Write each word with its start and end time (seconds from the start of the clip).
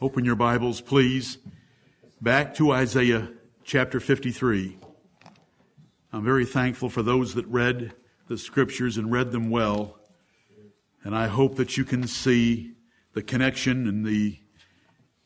Open 0.00 0.24
your 0.24 0.36
Bibles, 0.36 0.80
please, 0.80 1.38
back 2.20 2.54
to 2.54 2.70
Isaiah 2.70 3.32
chapter 3.64 3.98
53. 3.98 4.78
I'm 6.12 6.24
very 6.24 6.44
thankful 6.44 6.88
for 6.88 7.02
those 7.02 7.34
that 7.34 7.48
read 7.48 7.94
the 8.28 8.38
scriptures 8.38 8.96
and 8.96 9.10
read 9.10 9.32
them 9.32 9.50
well. 9.50 9.98
And 11.02 11.16
I 11.16 11.26
hope 11.26 11.56
that 11.56 11.76
you 11.76 11.84
can 11.84 12.06
see 12.06 12.74
the 13.12 13.24
connection 13.24 13.88
and 13.88 14.06
the 14.06 14.38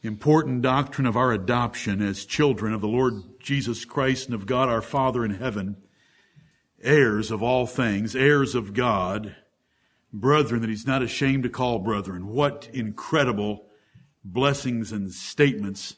important 0.00 0.62
doctrine 0.62 1.06
of 1.06 1.18
our 1.18 1.32
adoption 1.32 2.00
as 2.00 2.24
children 2.24 2.72
of 2.72 2.80
the 2.80 2.88
Lord 2.88 3.40
Jesus 3.40 3.84
Christ 3.84 4.24
and 4.24 4.34
of 4.34 4.46
God 4.46 4.70
our 4.70 4.80
Father 4.80 5.22
in 5.22 5.34
heaven, 5.34 5.76
heirs 6.82 7.30
of 7.30 7.42
all 7.42 7.66
things, 7.66 8.16
heirs 8.16 8.54
of 8.54 8.72
God, 8.72 9.36
brethren 10.14 10.62
that 10.62 10.70
he's 10.70 10.86
not 10.86 11.02
ashamed 11.02 11.42
to 11.42 11.50
call 11.50 11.78
brethren. 11.78 12.28
What 12.28 12.70
incredible 12.72 13.66
blessings 14.24 14.92
and 14.92 15.12
statements 15.12 15.96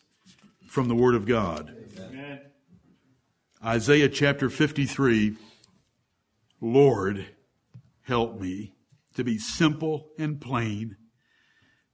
from 0.66 0.88
the 0.88 0.94
Word 0.94 1.14
of 1.14 1.26
God. 1.26 1.74
Amen. 1.98 2.40
Isaiah 3.64 4.08
chapter 4.08 4.50
53 4.50 5.36
Lord, 6.60 7.26
help 8.02 8.40
me 8.40 8.74
to 9.16 9.22
be 9.22 9.36
simple 9.36 10.08
and 10.18 10.40
plain 10.40 10.96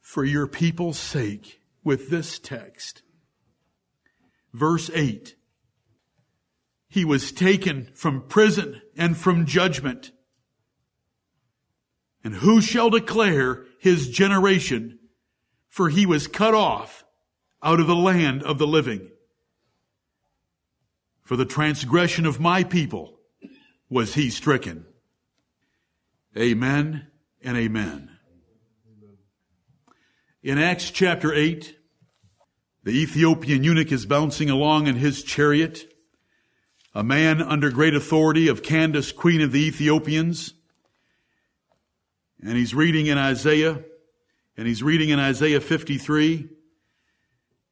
for 0.01 0.25
your 0.25 0.47
people's 0.47 0.99
sake 0.99 1.61
with 1.83 2.09
this 2.09 2.39
text. 2.39 3.03
Verse 4.53 4.91
8 4.95 5.35
He 6.89 7.05
was 7.05 7.33
taken 7.33 7.91
from 7.95 8.29
prison 8.29 8.81
and 8.97 9.17
from 9.17 9.45
judgment. 9.45 10.13
And 12.23 12.35
who 12.35 12.61
shall 12.61 12.91
declare 12.91 13.65
his 13.81 14.09
generation? 14.09 15.00
For 15.71 15.89
he 15.89 16.05
was 16.05 16.27
cut 16.27 16.53
off 16.53 17.05
out 17.63 17.81
of 17.81 17.87
the 17.87 17.97
land 17.97 18.43
of 18.43 18.59
the 18.59 18.67
living. 18.67 19.09
For 21.23 21.37
the 21.37 21.47
transgression 21.47 22.27
of 22.27 22.41
my 22.41 22.65
people 22.65 23.21
was 23.89 24.15
he 24.15 24.31
stricken. 24.31 24.85
Amen 26.37 27.07
and 27.43 27.57
amen. 27.57 28.11
In 30.43 30.59
Acts 30.59 30.91
chapter 30.91 31.33
8, 31.33 31.77
the 32.83 33.03
Ethiopian 33.03 33.63
eunuch 33.63 33.93
is 33.93 34.07
bouncing 34.07 34.51
along 34.51 34.89
in 34.89 34.97
his 34.97 35.23
chariot. 35.23 35.93
A 36.95 37.05
man 37.05 37.41
under 37.41 37.71
great 37.71 37.95
authority 37.95 38.49
of 38.49 38.63
Candace, 38.63 39.13
queen 39.13 39.41
of 39.41 39.53
the 39.53 39.65
Ethiopians. 39.67 40.55
And 42.43 42.57
he's 42.57 42.75
reading 42.75 43.07
in 43.07 43.19
Isaiah 43.19 43.85
and 44.57 44.67
he's 44.67 44.83
reading 44.83 45.11
in 45.11 45.19
Isaiah 45.19 45.61
53. 45.61 46.49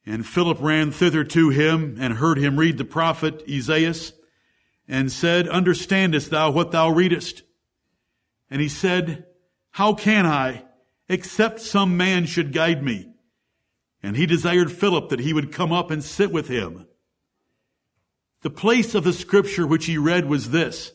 And 0.07 0.27
Philip 0.27 0.59
ran 0.61 0.91
thither 0.91 1.25
to 1.25 1.51
him 1.51 1.99
and 2.01 2.15
heard 2.15 2.39
him 2.39 2.59
read 2.59 2.79
the 2.79 2.85
prophet 2.85 3.43
Isaiah 3.49 3.95
and 4.89 5.13
said, 5.13 5.49
Understandest 5.49 6.31
thou 6.31 6.51
what 6.51 6.71
thou 6.71 6.89
readest? 6.89 7.43
And 8.51 8.63
he 8.63 8.69
said, 8.69 9.27
How 9.73 9.93
can 9.93 10.25
I, 10.25 10.65
except 11.09 11.61
some 11.61 11.97
man 11.97 12.25
should 12.25 12.55
guide 12.55 12.83
me? 12.83 13.13
And 14.03 14.17
he 14.17 14.25
desired 14.25 14.73
Philip 14.73 15.11
that 15.11 15.21
he 15.21 15.35
would 15.35 15.53
come 15.53 15.73
up 15.73 15.91
and 15.91 16.03
sit 16.03 16.33
with 16.33 16.49
him. 16.49 16.87
The 18.43 18.51
place 18.51 18.95
of 18.95 19.05
the 19.05 19.13
scripture 19.13 19.67
which 19.67 19.87
he 19.87 19.99
read 19.99 20.27
was 20.27 20.51
this. 20.51 20.93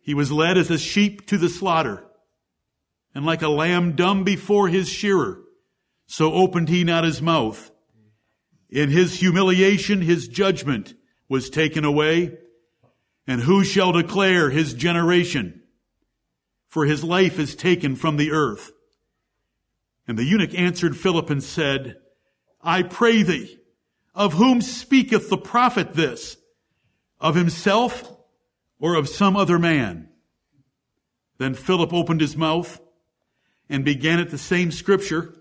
He 0.00 0.14
was 0.14 0.32
led 0.32 0.58
as 0.58 0.70
a 0.70 0.78
sheep 0.78 1.26
to 1.28 1.38
the 1.38 1.48
slaughter 1.48 2.04
and 3.14 3.24
like 3.24 3.42
a 3.42 3.48
lamb 3.48 3.94
dumb 3.94 4.24
before 4.24 4.68
his 4.68 4.88
shearer, 4.88 5.40
so 6.06 6.32
opened 6.32 6.68
he 6.68 6.84
not 6.84 7.04
his 7.04 7.22
mouth. 7.22 7.70
In 8.68 8.90
his 8.90 9.20
humiliation, 9.20 10.02
his 10.02 10.26
judgment 10.26 10.94
was 11.28 11.48
taken 11.48 11.84
away. 11.84 12.36
And 13.26 13.40
who 13.40 13.64
shall 13.64 13.92
declare 13.92 14.50
his 14.50 14.74
generation? 14.74 15.62
For 16.66 16.84
his 16.84 17.04
life 17.04 17.38
is 17.38 17.54
taken 17.54 17.94
from 17.96 18.16
the 18.16 18.32
earth. 18.32 18.72
And 20.06 20.18
the 20.18 20.24
eunuch 20.24 20.54
answered 20.54 20.96
Philip 20.96 21.30
and 21.30 21.42
said, 21.42 21.96
I 22.60 22.82
pray 22.82 23.22
thee, 23.22 23.58
of 24.14 24.34
whom 24.34 24.60
speaketh 24.60 25.30
the 25.30 25.38
prophet 25.38 25.94
this? 25.94 26.36
Of 27.20 27.36
himself 27.36 28.12
or 28.78 28.96
of 28.96 29.08
some 29.08 29.36
other 29.36 29.58
man? 29.58 30.08
Then 31.38 31.54
Philip 31.54 31.92
opened 31.92 32.20
his 32.20 32.36
mouth 32.36 32.80
and 33.74 33.84
began 33.84 34.20
at 34.20 34.30
the 34.30 34.38
same 34.38 34.70
scripture 34.70 35.34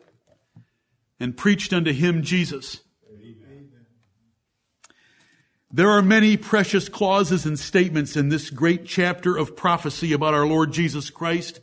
and 1.19 1.37
preached 1.37 1.71
unto 1.71 1.93
him 1.93 2.23
Jesus. 2.23 2.79
There 5.71 5.91
are 5.91 6.01
many 6.01 6.35
precious 6.35 6.89
clauses 6.89 7.45
and 7.45 7.59
statements 7.59 8.15
in 8.15 8.29
this 8.29 8.49
great 8.49 8.87
chapter 8.87 9.37
of 9.37 9.55
prophecy 9.55 10.13
about 10.13 10.33
our 10.33 10.47
Lord 10.47 10.73
Jesus 10.73 11.11
Christ. 11.11 11.59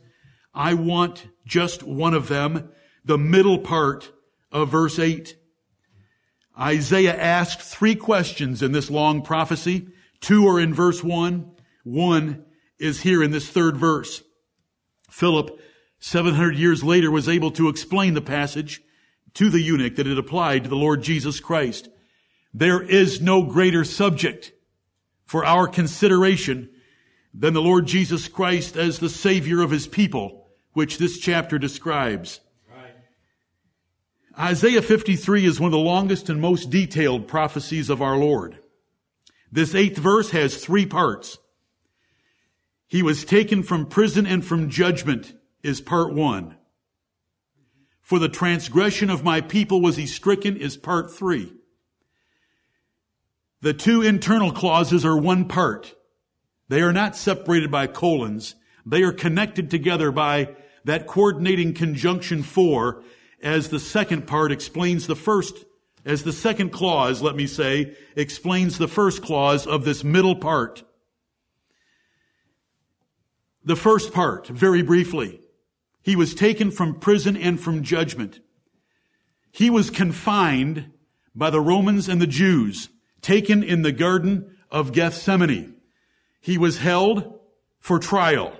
I 0.53 0.73
want 0.75 1.27
just 1.45 1.83
one 1.83 2.13
of 2.13 2.29
them, 2.29 2.71
the 3.03 3.17
middle 3.17 3.59
part 3.59 4.09
of 4.49 4.69
verse 4.69 4.97
8. 4.97 5.35
Isaiah 6.57 7.17
asked 7.17 7.59
three 7.59 7.95
questions 7.95 8.61
in 8.61 8.71
this 8.71 8.89
long 8.89 9.23
prophecy. 9.23 9.89
Two 10.21 10.47
are 10.47 10.59
in 10.59 10.73
verse 10.73 11.03
1. 11.03 11.51
One 11.83 12.45
is 12.79 13.01
here 13.01 13.21
in 13.21 13.31
this 13.31 13.49
third 13.49 13.75
verse. 13.75 14.23
Philip 15.09 15.59
700 16.01 16.57
years 16.57 16.83
later 16.83 17.11
was 17.11 17.29
able 17.29 17.51
to 17.51 17.69
explain 17.69 18.15
the 18.15 18.21
passage 18.21 18.81
to 19.35 19.49
the 19.49 19.61
eunuch 19.61 19.95
that 19.95 20.07
it 20.07 20.17
applied 20.17 20.63
to 20.63 20.69
the 20.69 20.75
Lord 20.75 21.03
Jesus 21.03 21.39
Christ. 21.39 21.89
There 22.53 22.81
is 22.81 23.21
no 23.21 23.43
greater 23.43 23.85
subject 23.85 24.51
for 25.25 25.45
our 25.45 25.67
consideration 25.67 26.69
than 27.35 27.53
the 27.53 27.61
Lord 27.61 27.85
Jesus 27.85 28.27
Christ 28.27 28.75
as 28.75 28.97
the 28.97 29.09
Savior 29.09 29.61
of 29.61 29.69
His 29.69 29.87
people, 29.87 30.47
which 30.73 30.97
this 30.97 31.19
chapter 31.19 31.59
describes. 31.59 32.41
Right. 32.69 32.95
Isaiah 34.37 34.81
53 34.81 35.45
is 35.45 35.59
one 35.59 35.67
of 35.67 35.71
the 35.71 35.77
longest 35.77 36.29
and 36.29 36.41
most 36.41 36.71
detailed 36.71 37.27
prophecies 37.27 37.91
of 37.91 38.01
our 38.01 38.17
Lord. 38.17 38.57
This 39.51 39.75
eighth 39.75 39.99
verse 39.99 40.31
has 40.31 40.57
three 40.57 40.87
parts. 40.87 41.37
He 42.87 43.03
was 43.03 43.23
taken 43.23 43.61
from 43.61 43.85
prison 43.85 44.25
and 44.25 44.43
from 44.43 44.69
judgment 44.69 45.35
is 45.63 45.81
part 45.81 46.13
one. 46.13 46.55
For 48.01 48.19
the 48.19 48.29
transgression 48.29 49.09
of 49.09 49.23
my 49.23 49.41
people 49.41 49.81
was 49.81 49.95
he 49.95 50.05
stricken 50.05 50.57
is 50.57 50.75
part 50.75 51.11
three. 51.11 51.53
The 53.61 53.73
two 53.73 54.01
internal 54.01 54.51
clauses 54.51 55.05
are 55.05 55.17
one 55.17 55.47
part. 55.47 55.95
They 56.67 56.81
are 56.81 56.93
not 56.93 57.15
separated 57.15 57.69
by 57.69 57.87
colons. 57.87 58.55
They 58.85 59.03
are 59.03 59.11
connected 59.11 59.69
together 59.69 60.11
by 60.11 60.55
that 60.85 61.05
coordinating 61.05 61.73
conjunction 61.73 62.43
for 62.43 63.03
as 63.41 63.69
the 63.69 63.79
second 63.79 64.27
part 64.27 64.51
explains 64.51 65.07
the 65.07 65.15
first, 65.15 65.65
as 66.05 66.23
the 66.23 66.33
second 66.33 66.71
clause, 66.71 67.21
let 67.21 67.35
me 67.35 67.47
say, 67.47 67.95
explains 68.15 68.77
the 68.77 68.87
first 68.87 69.21
clause 69.21 69.67
of 69.67 69.85
this 69.85 70.03
middle 70.03 70.35
part. 70.35 70.83
The 73.63 73.75
first 73.75 74.11
part, 74.11 74.47
very 74.47 74.81
briefly. 74.81 75.39
He 76.01 76.15
was 76.15 76.33
taken 76.33 76.71
from 76.71 76.99
prison 76.99 77.37
and 77.37 77.59
from 77.59 77.83
judgment. 77.83 78.39
He 79.51 79.69
was 79.69 79.89
confined 79.89 80.91
by 81.35 81.49
the 81.49 81.61
Romans 81.61 82.09
and 82.09 82.21
the 82.21 82.27
Jews, 82.27 82.89
taken 83.21 83.63
in 83.63 83.81
the 83.81 83.91
Garden 83.91 84.57
of 84.69 84.93
Gethsemane. 84.93 85.75
He 86.39 86.57
was 86.57 86.79
held 86.79 87.39
for 87.79 87.99
trial, 87.99 88.53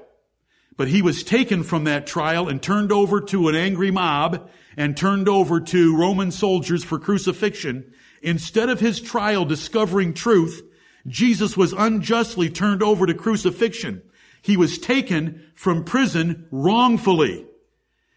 but 0.78 0.88
he 0.88 1.02
was 1.02 1.24
taken 1.24 1.64
from 1.64 1.86
that 1.86 2.08
trial 2.08 2.48
and 2.48 2.62
turned 2.62 2.92
over 2.92 3.22
to 3.22 3.48
an 3.48 3.56
angry 3.56 3.92
mob 3.92 4.50
and 4.78 4.96
turned 4.96 5.28
over 5.28 5.60
to 5.60 5.98
Roman 5.98 6.32
soldiers 6.32 6.84
for 6.84 7.00
crucifixion. 7.00 7.92
Instead 8.22 8.70
of 8.70 8.80
his 8.80 9.02
trial 9.02 9.46
discovering 9.46 10.14
truth, 10.14 10.62
Jesus 11.08 11.58
was 11.58 11.74
unjustly 11.74 12.50
turned 12.50 12.84
over 12.84 13.06
to 13.06 13.14
crucifixion. 13.14 14.04
He 14.42 14.58
was 14.58 14.78
taken 14.78 15.44
from 15.56 15.84
prison 15.84 16.48
wrongfully. 16.52 17.46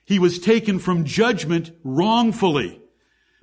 He 0.04 0.18
was 0.18 0.38
taken 0.38 0.78
from 0.78 1.04
judgment 1.04 1.70
wrongfully. 1.82 2.80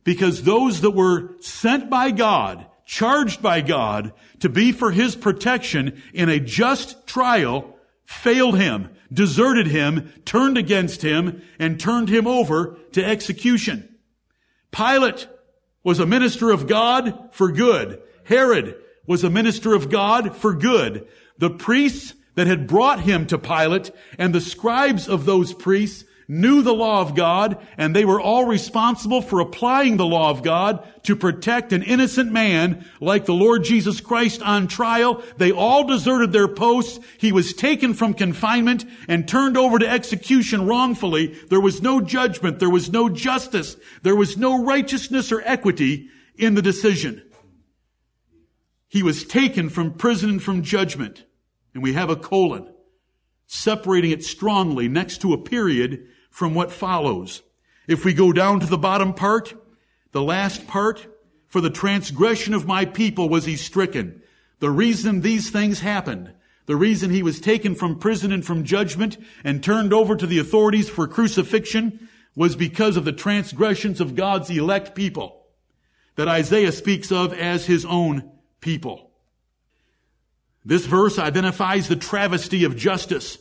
Because 0.03 0.43
those 0.43 0.81
that 0.81 0.91
were 0.91 1.35
sent 1.41 1.89
by 1.89 2.11
God, 2.11 2.65
charged 2.85 3.41
by 3.41 3.61
God 3.61 4.13
to 4.39 4.49
be 4.49 4.71
for 4.71 4.91
His 4.91 5.15
protection 5.15 6.01
in 6.13 6.27
a 6.27 6.39
just 6.39 7.05
trial, 7.07 7.75
failed 8.03 8.57
Him, 8.57 8.89
deserted 9.13 9.67
Him, 9.67 10.11
turned 10.25 10.57
against 10.57 11.03
Him, 11.03 11.41
and 11.59 11.79
turned 11.79 12.09
Him 12.09 12.25
over 12.25 12.77
to 12.93 13.05
execution. 13.05 13.87
Pilate 14.71 15.27
was 15.83 15.99
a 15.99 16.05
minister 16.05 16.51
of 16.51 16.67
God 16.67 17.29
for 17.31 17.51
good. 17.51 18.01
Herod 18.23 18.75
was 19.05 19.23
a 19.23 19.29
minister 19.29 19.73
of 19.73 19.89
God 19.89 20.35
for 20.35 20.53
good. 20.53 21.07
The 21.37 21.49
priests 21.49 22.13
that 22.35 22.47
had 22.47 22.67
brought 22.67 23.01
him 23.01 23.25
to 23.27 23.37
Pilate 23.37 23.91
and 24.17 24.33
the 24.33 24.41
scribes 24.41 25.07
of 25.07 25.25
those 25.25 25.53
priests 25.53 26.05
knew 26.31 26.61
the 26.61 26.73
law 26.73 27.01
of 27.01 27.13
God, 27.13 27.57
and 27.77 27.93
they 27.93 28.05
were 28.05 28.21
all 28.21 28.45
responsible 28.45 29.21
for 29.21 29.41
applying 29.41 29.97
the 29.97 30.05
law 30.05 30.29
of 30.29 30.43
God 30.43 30.87
to 31.03 31.13
protect 31.13 31.73
an 31.73 31.83
innocent 31.83 32.31
man 32.31 32.85
like 33.01 33.25
the 33.25 33.33
Lord 33.33 33.65
Jesus 33.65 33.99
Christ 33.99 34.41
on 34.41 34.67
trial. 34.67 35.21
They 35.35 35.51
all 35.51 35.83
deserted 35.83 36.31
their 36.31 36.47
posts. 36.47 37.05
He 37.17 37.33
was 37.33 37.53
taken 37.53 37.93
from 37.93 38.13
confinement 38.13 38.85
and 39.09 39.27
turned 39.27 39.57
over 39.57 39.77
to 39.77 39.89
execution 39.89 40.67
wrongfully. 40.67 41.37
There 41.49 41.59
was 41.59 41.81
no 41.81 41.99
judgment. 41.99 42.59
There 42.59 42.69
was 42.69 42.89
no 42.89 43.09
justice. 43.09 43.75
There 44.03 44.15
was 44.15 44.37
no 44.37 44.63
righteousness 44.63 45.33
or 45.33 45.41
equity 45.43 46.07
in 46.37 46.55
the 46.55 46.61
decision. 46.61 47.23
He 48.87 49.03
was 49.03 49.25
taken 49.25 49.67
from 49.67 49.95
prison 49.95 50.29
and 50.29 50.43
from 50.43 50.61
judgment. 50.61 51.25
And 51.73 51.83
we 51.83 51.93
have 51.93 52.09
a 52.09 52.15
colon 52.15 52.67
separating 53.47 54.11
it 54.11 54.23
strongly 54.23 54.87
next 54.87 55.19
to 55.21 55.33
a 55.33 55.37
period 55.37 56.07
from 56.29 56.55
what 56.55 56.71
follows. 56.71 57.41
If 57.87 58.05
we 58.05 58.13
go 58.13 58.31
down 58.31 58.61
to 58.61 58.65
the 58.65 58.77
bottom 58.77 59.13
part, 59.13 59.53
the 60.13 60.21
last 60.21 60.67
part, 60.67 61.07
for 61.47 61.59
the 61.59 61.69
transgression 61.69 62.53
of 62.53 62.65
my 62.65 62.85
people 62.85 63.27
was 63.27 63.43
he 63.43 63.57
stricken. 63.57 64.21
The 64.59 64.69
reason 64.69 65.19
these 65.19 65.49
things 65.49 65.81
happened, 65.81 66.33
the 66.65 66.77
reason 66.77 67.09
he 67.09 67.23
was 67.23 67.41
taken 67.41 67.75
from 67.75 67.99
prison 67.99 68.31
and 68.31 68.45
from 68.45 68.63
judgment 68.63 69.17
and 69.43 69.61
turned 69.61 69.91
over 69.91 70.15
to 70.15 70.25
the 70.25 70.39
authorities 70.39 70.89
for 70.89 71.07
crucifixion 71.07 72.07
was 72.35 72.55
because 72.55 72.95
of 72.95 73.03
the 73.03 73.11
transgressions 73.11 73.99
of 73.99 74.15
God's 74.15 74.49
elect 74.49 74.95
people 74.95 75.45
that 76.15 76.29
Isaiah 76.29 76.71
speaks 76.71 77.11
of 77.11 77.33
as 77.33 77.65
his 77.65 77.85
own 77.85 78.31
people. 78.61 79.10
This 80.63 80.85
verse 80.85 81.17
identifies 81.17 81.87
the 81.87 81.95
travesty 81.95 82.63
of 82.63 82.77
justice, 82.77 83.37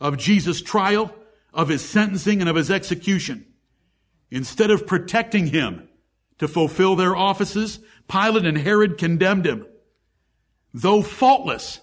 of 0.00 0.18
Jesus' 0.18 0.62
trial, 0.62 1.14
of 1.52 1.68
his 1.68 1.84
sentencing, 1.84 2.40
and 2.40 2.50
of 2.50 2.56
his 2.56 2.70
execution. 2.70 3.46
Instead 4.30 4.70
of 4.70 4.86
protecting 4.86 5.46
him 5.46 5.88
to 6.38 6.48
fulfill 6.48 6.96
their 6.96 7.14
offices, 7.14 7.78
Pilate 8.08 8.46
and 8.46 8.58
Herod 8.58 8.98
condemned 8.98 9.46
him. 9.46 9.66
Though 10.72 11.02
faultless, 11.02 11.80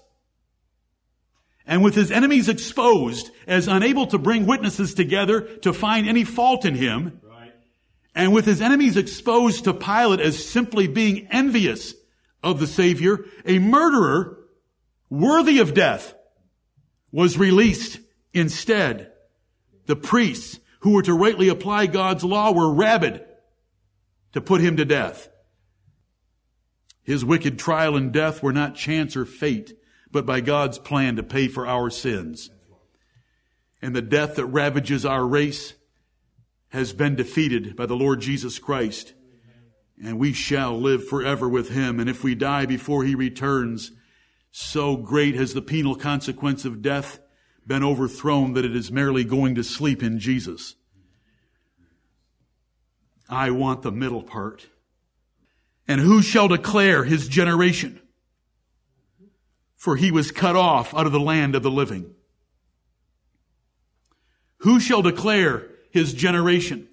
and 1.66 1.82
with 1.82 1.96
his 1.96 2.12
enemies 2.12 2.50
exposed 2.50 3.32
as 3.48 3.70
unable 3.70 4.08
to 4.08 4.18
bring 4.18 4.46
witnesses 4.46 4.94
together 4.94 5.42
to 5.42 5.72
find 5.72 6.10
any 6.10 6.26
fault 6.26 6.66
in 6.66 6.76
him, 6.76 7.22
right. 7.24 7.54
and 8.14 8.34
with 8.34 8.46
his 8.46 8.60
enemies 8.60 8.98
exposed 8.98 9.64
to 9.64 9.74
Pilate 9.74 10.20
as 10.20 10.44
simply 10.44 10.88
being 10.88 11.28
envious 11.32 11.94
of 12.44 12.60
the 12.60 12.68
Savior, 12.68 13.24
a 13.46 13.60
murderer 13.60 14.41
worthy 15.12 15.60
of 15.60 15.76
death 15.76 16.16
was 17.12 17.38
released 17.38 18.00
instead. 18.34 19.12
The 19.86 19.96
priests 19.96 20.60
who 20.80 20.92
were 20.92 21.04
to 21.04 21.14
rightly 21.14 21.50
apply 21.50 21.86
God's 21.88 22.24
law 22.24 22.52
were 22.52 22.74
rabid 22.74 23.24
to 24.32 24.42
put 24.42 24.62
him 24.62 24.78
to 24.78 24.86
death. 24.86 25.30
His 27.04 27.26
wicked 27.26 27.60
trial 27.60 27.96
and 27.98 28.12
death 28.12 28.42
were 28.42 28.54
not 28.54 28.76
chance 28.76 29.16
or 29.16 29.26
fate, 29.26 29.74
but 30.12 30.26
by 30.26 30.40
God's 30.40 30.80
plan 30.80 31.18
to 31.18 31.24
pay 31.24 31.48
for 31.48 31.68
our 31.68 31.90
sins. 31.90 32.50
And 33.82 33.96
the 33.96 34.02
death 34.02 34.36
that 34.36 34.46
ravages 34.46 35.06
our 35.06 35.26
race 35.26 35.74
has 36.70 36.94
been 36.94 37.16
defeated 37.16 37.76
by 37.76 37.86
the 37.86 37.96
Lord 37.96 38.22
Jesus 38.22 38.60
Christ. 38.60 39.14
And 40.02 40.18
we 40.18 40.32
shall 40.32 40.80
live 40.80 41.08
forever 41.08 41.50
with 41.50 41.70
him. 41.70 42.00
And 42.00 42.10
if 42.10 42.24
we 42.24 42.34
die 42.34 42.66
before 42.66 43.04
he 43.04 43.14
returns, 43.14 43.92
so 44.52 44.98
great 44.98 45.36
has 45.36 45.54
the 45.54 45.62
penal 45.62 45.96
consequence 45.96 46.66
of 46.66 46.82
death 46.82 47.20
been 47.66 47.84
overthrown 47.84 48.54
that 48.54 48.66
it 48.66 48.76
is 48.76 48.92
merely 48.92 49.24
going 49.24 49.56
to 49.56 49.64
sleep 49.64 50.04
in 50.04 50.20
Jesus. 50.20 50.76
I 53.30 53.52
want 53.52 53.82
the 53.82 53.92
middle 53.92 54.24
part. 54.24 54.68
And 55.88 56.02
who 56.02 56.22
shall 56.22 56.50
declare 56.50 57.04
his 57.06 57.28
generation? 57.28 58.02
For 59.76 59.96
he 59.96 60.12
was 60.12 60.32
cut 60.32 60.56
off 60.56 60.94
out 60.94 61.06
of 61.06 61.12
the 61.12 61.20
land 61.20 61.56
of 61.56 61.64
the 61.64 61.72
living. 61.72 62.14
Who 64.58 64.80
shall 64.80 65.02
declare 65.02 65.70
his 65.92 66.14
generation? 66.14 66.88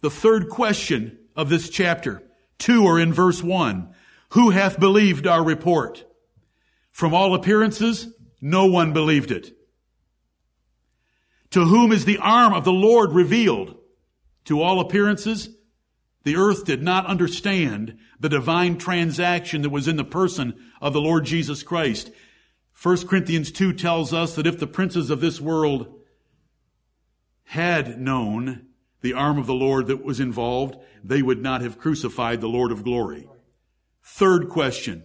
The 0.00 0.10
third 0.10 0.48
question 0.48 1.18
of 1.36 1.48
this 1.48 1.68
chapter. 1.68 2.22
Two 2.58 2.86
are 2.86 2.98
in 2.98 3.12
verse 3.12 3.42
one. 3.42 3.94
Who 4.30 4.50
hath 4.50 4.80
believed 4.80 5.26
our 5.26 5.44
report? 5.44 6.04
From 6.94 7.12
all 7.12 7.34
appearances, 7.34 8.06
no 8.40 8.66
one 8.66 8.92
believed 8.92 9.32
it. 9.32 9.50
To 11.50 11.64
whom 11.64 11.90
is 11.90 12.04
the 12.04 12.18
arm 12.18 12.54
of 12.54 12.62
the 12.62 12.72
Lord 12.72 13.10
revealed? 13.10 13.76
To 14.44 14.62
all 14.62 14.78
appearances, 14.78 15.48
the 16.22 16.36
earth 16.36 16.64
did 16.64 16.84
not 16.84 17.06
understand 17.06 17.98
the 18.20 18.28
divine 18.28 18.78
transaction 18.78 19.62
that 19.62 19.70
was 19.70 19.88
in 19.88 19.96
the 19.96 20.04
person 20.04 20.54
of 20.80 20.92
the 20.92 21.00
Lord 21.00 21.24
Jesus 21.24 21.64
Christ. 21.64 22.12
1 22.80 23.08
Corinthians 23.08 23.50
2 23.50 23.72
tells 23.72 24.14
us 24.14 24.36
that 24.36 24.46
if 24.46 24.60
the 24.60 24.68
princes 24.68 25.10
of 25.10 25.20
this 25.20 25.40
world 25.40 25.92
had 27.42 28.00
known 28.00 28.66
the 29.00 29.14
arm 29.14 29.36
of 29.36 29.48
the 29.48 29.52
Lord 29.52 29.88
that 29.88 30.04
was 30.04 30.20
involved, 30.20 30.76
they 31.02 31.22
would 31.22 31.42
not 31.42 31.60
have 31.60 31.76
crucified 31.76 32.40
the 32.40 32.46
Lord 32.46 32.70
of 32.70 32.84
glory. 32.84 33.28
Third 34.04 34.48
question. 34.48 35.02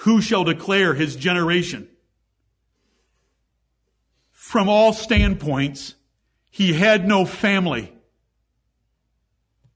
Who 0.00 0.22
shall 0.22 0.44
declare 0.44 0.94
his 0.94 1.14
generation? 1.14 1.86
From 4.30 4.66
all 4.66 4.94
standpoints, 4.94 5.94
he 6.50 6.72
had 6.72 7.06
no 7.06 7.26
family. 7.26 7.92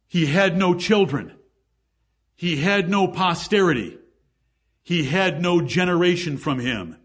He 0.09 0.25
had 0.25 0.57
no 0.57 0.75
children. 0.75 1.35
He 2.37 2.57
had 2.57 2.89
no 2.89 3.07
posterity. 3.07 3.99
He 4.83 5.05
had 5.05 5.43
no 5.43 5.61
generation 5.61 6.39
from 6.39 6.59
him. 6.59 6.97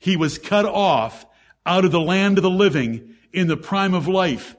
He 0.00 0.16
was 0.16 0.36
cut 0.36 0.66
off 0.66 1.26
out 1.64 1.84
of 1.84 1.92
the 1.92 2.00
land 2.00 2.36
of 2.36 2.42
the 2.42 2.50
living 2.50 3.14
in 3.32 3.46
the 3.46 3.56
prime 3.56 3.94
of 3.94 4.08
life 4.08 4.56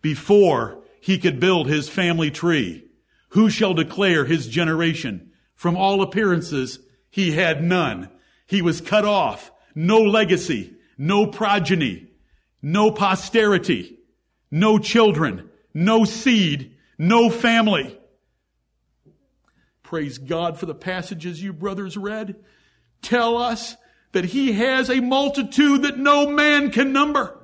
before 0.00 0.82
he 0.98 1.18
could 1.18 1.40
build 1.40 1.66
his 1.66 1.90
family 1.90 2.30
tree. 2.30 2.86
Who 3.30 3.50
shall 3.50 3.74
declare 3.74 4.24
his 4.24 4.46
generation? 4.46 5.32
From 5.54 5.76
all 5.76 6.00
appearances, 6.00 6.78
he 7.14 7.30
had 7.30 7.62
none. 7.62 8.10
He 8.44 8.60
was 8.60 8.80
cut 8.80 9.04
off. 9.04 9.52
No 9.72 10.00
legacy, 10.00 10.74
no 10.98 11.28
progeny, 11.28 12.08
no 12.60 12.90
posterity, 12.90 14.00
no 14.50 14.80
children, 14.80 15.48
no 15.72 16.04
seed, 16.04 16.74
no 16.98 17.30
family. 17.30 17.96
Praise 19.84 20.18
God 20.18 20.58
for 20.58 20.66
the 20.66 20.74
passages 20.74 21.40
you 21.40 21.52
brothers 21.52 21.96
read. 21.96 22.34
Tell 23.00 23.38
us 23.38 23.76
that 24.10 24.24
he 24.24 24.50
has 24.54 24.90
a 24.90 24.98
multitude 24.98 25.82
that 25.82 25.96
no 25.96 26.28
man 26.28 26.72
can 26.72 26.92
number, 26.92 27.38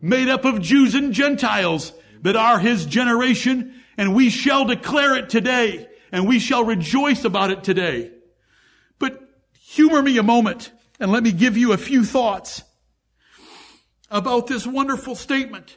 made 0.00 0.28
up 0.28 0.44
of 0.44 0.62
Jews 0.62 0.94
and 0.94 1.12
Gentiles 1.12 1.92
that 2.22 2.36
are 2.36 2.60
his 2.60 2.86
generation, 2.86 3.74
and 3.98 4.14
we 4.14 4.30
shall 4.30 4.66
declare 4.66 5.16
it 5.16 5.28
today, 5.28 5.88
and 6.12 6.28
we 6.28 6.38
shall 6.38 6.62
rejoice 6.62 7.24
about 7.24 7.50
it 7.50 7.64
today. 7.64 8.12
Humor 9.76 10.00
me 10.00 10.16
a 10.16 10.22
moment 10.22 10.72
and 10.98 11.12
let 11.12 11.22
me 11.22 11.32
give 11.32 11.58
you 11.58 11.72
a 11.72 11.76
few 11.76 12.02
thoughts 12.02 12.62
about 14.10 14.46
this 14.46 14.66
wonderful 14.66 15.14
statement. 15.14 15.76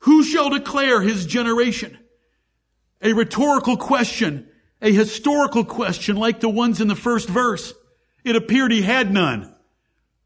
Who 0.00 0.24
shall 0.24 0.50
declare 0.50 1.00
his 1.00 1.24
generation? 1.24 1.96
A 3.00 3.12
rhetorical 3.12 3.76
question, 3.76 4.48
a 4.82 4.92
historical 4.92 5.64
question 5.64 6.16
like 6.16 6.40
the 6.40 6.48
ones 6.48 6.80
in 6.80 6.88
the 6.88 6.96
first 6.96 7.28
verse. 7.28 7.72
It 8.24 8.34
appeared 8.34 8.72
he 8.72 8.82
had 8.82 9.12
none, 9.12 9.54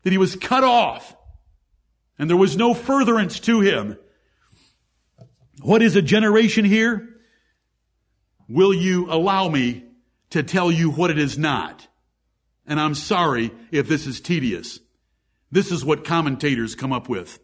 that 0.04 0.10
he 0.12 0.18
was 0.18 0.34
cut 0.34 0.64
off, 0.64 1.14
and 2.18 2.30
there 2.30 2.36
was 2.38 2.56
no 2.56 2.72
furtherance 2.72 3.40
to 3.40 3.60
him. 3.60 3.98
What 5.60 5.82
is 5.82 5.96
a 5.96 6.02
generation 6.02 6.64
here? 6.64 7.10
Will 8.48 8.72
you 8.72 9.12
allow 9.12 9.50
me 9.50 9.84
to 10.30 10.42
tell 10.42 10.72
you 10.72 10.90
what 10.90 11.10
it 11.10 11.18
is 11.18 11.36
not? 11.36 11.88
And 12.66 12.80
I'm 12.80 12.94
sorry 12.94 13.50
if 13.70 13.88
this 13.88 14.06
is 14.06 14.20
tedious. 14.20 14.80
This 15.50 15.70
is 15.70 15.84
what 15.84 16.04
commentators 16.04 16.74
come 16.74 16.92
up 16.92 17.08
with. 17.08 17.38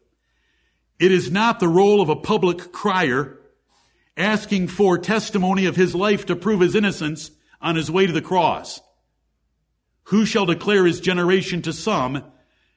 It 0.99 1.13
is 1.13 1.31
not 1.31 1.61
the 1.61 1.69
role 1.69 2.01
of 2.01 2.09
a 2.09 2.17
public 2.17 2.73
crier 2.73 3.39
asking 4.17 4.69
for 4.69 4.99
testimony 4.99 5.67
of 5.67 5.77
his 5.77 5.95
life 5.95 6.27
to 6.27 6.37
prove 6.37 6.61
his 6.61 6.75
innocence 6.75 7.31
on 7.61 7.77
his 7.77 7.91
way 7.91 8.07
to 8.07 8.13
the 8.13 8.23
cross. 8.23 8.81
Who 10.05 10.25
shall 10.25 10.47
declare 10.47 10.87
his 10.87 11.01
generation 11.01 11.63
to 11.63 11.73
some 11.73 12.25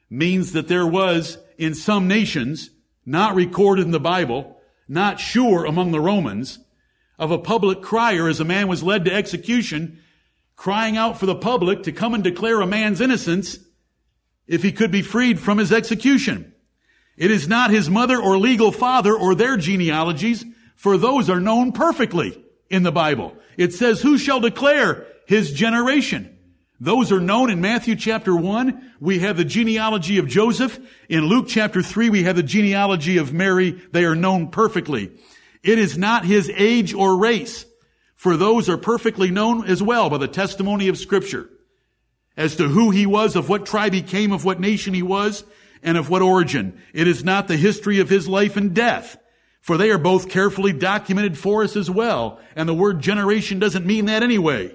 means 0.09 0.51
that 0.51 0.67
there 0.67 0.85
was 0.85 1.37
in 1.57 1.73
some 1.73 2.07
nations, 2.07 2.69
not 3.05 3.35
recorded 3.35 3.85
in 3.85 3.91
the 3.91 3.99
Bible, 3.99 4.57
not 4.87 5.19
sure 5.19 5.65
among 5.65 5.91
the 5.91 5.99
Romans, 5.99 6.59
of 7.17 7.31
a 7.31 7.37
public 7.37 7.81
crier 7.81 8.27
as 8.27 8.39
a 8.39 8.45
man 8.45 8.67
was 8.67 8.83
led 8.83 9.05
to 9.05 9.13
execution 9.13 9.99
crying 10.61 10.95
out 10.95 11.19
for 11.19 11.25
the 11.25 11.33
public 11.33 11.81
to 11.81 11.91
come 11.91 12.13
and 12.13 12.23
declare 12.23 12.61
a 12.61 12.67
man's 12.67 13.01
innocence 13.01 13.57
if 14.45 14.61
he 14.61 14.71
could 14.71 14.91
be 14.91 15.01
freed 15.01 15.39
from 15.39 15.57
his 15.57 15.71
execution. 15.71 16.53
It 17.17 17.31
is 17.31 17.47
not 17.47 17.71
his 17.71 17.89
mother 17.89 18.21
or 18.21 18.37
legal 18.37 18.71
father 18.71 19.15
or 19.15 19.33
their 19.33 19.57
genealogies, 19.57 20.45
for 20.75 20.99
those 20.99 21.31
are 21.31 21.39
known 21.39 21.71
perfectly 21.71 22.45
in 22.69 22.83
the 22.83 22.91
Bible. 22.91 23.35
It 23.57 23.73
says, 23.73 24.03
who 24.03 24.19
shall 24.19 24.39
declare 24.39 25.07
his 25.25 25.51
generation? 25.51 26.37
Those 26.79 27.11
are 27.11 27.19
known 27.19 27.49
in 27.49 27.59
Matthew 27.59 27.95
chapter 27.95 28.35
1. 28.35 28.93
We 28.99 29.17
have 29.17 29.37
the 29.37 29.45
genealogy 29.45 30.19
of 30.19 30.27
Joseph. 30.27 30.77
In 31.09 31.25
Luke 31.25 31.47
chapter 31.47 31.81
3, 31.81 32.11
we 32.11 32.21
have 32.25 32.35
the 32.35 32.43
genealogy 32.43 33.17
of 33.17 33.33
Mary. 33.33 33.71
They 33.93 34.05
are 34.05 34.15
known 34.15 34.49
perfectly. 34.49 35.09
It 35.63 35.79
is 35.79 35.97
not 35.97 36.23
his 36.23 36.51
age 36.55 36.93
or 36.93 37.17
race, 37.17 37.65
for 38.21 38.37
those 38.37 38.69
are 38.69 38.77
perfectly 38.77 39.31
known 39.31 39.65
as 39.65 39.81
well 39.81 40.07
by 40.07 40.19
the 40.19 40.27
testimony 40.27 40.89
of 40.89 40.97
scripture 40.99 41.49
as 42.37 42.55
to 42.55 42.67
who 42.67 42.91
he 42.91 43.07
was, 43.07 43.35
of 43.35 43.49
what 43.49 43.65
tribe 43.65 43.93
he 43.93 44.03
came, 44.03 44.31
of 44.31 44.45
what 44.45 44.59
nation 44.59 44.93
he 44.93 45.01
was, 45.01 45.43
and 45.81 45.97
of 45.97 46.07
what 46.07 46.21
origin. 46.21 46.79
It 46.93 47.07
is 47.07 47.23
not 47.23 47.47
the 47.47 47.57
history 47.57 47.99
of 47.99 48.09
his 48.09 48.27
life 48.27 48.57
and 48.57 48.75
death, 48.75 49.17
for 49.59 49.75
they 49.75 49.89
are 49.89 49.97
both 49.97 50.29
carefully 50.29 50.71
documented 50.71 51.35
for 51.35 51.63
us 51.63 51.75
as 51.75 51.89
well, 51.89 52.39
and 52.55 52.69
the 52.69 52.75
word 52.75 52.99
generation 52.99 53.57
doesn't 53.57 53.87
mean 53.87 54.05
that 54.05 54.21
anyway. 54.21 54.71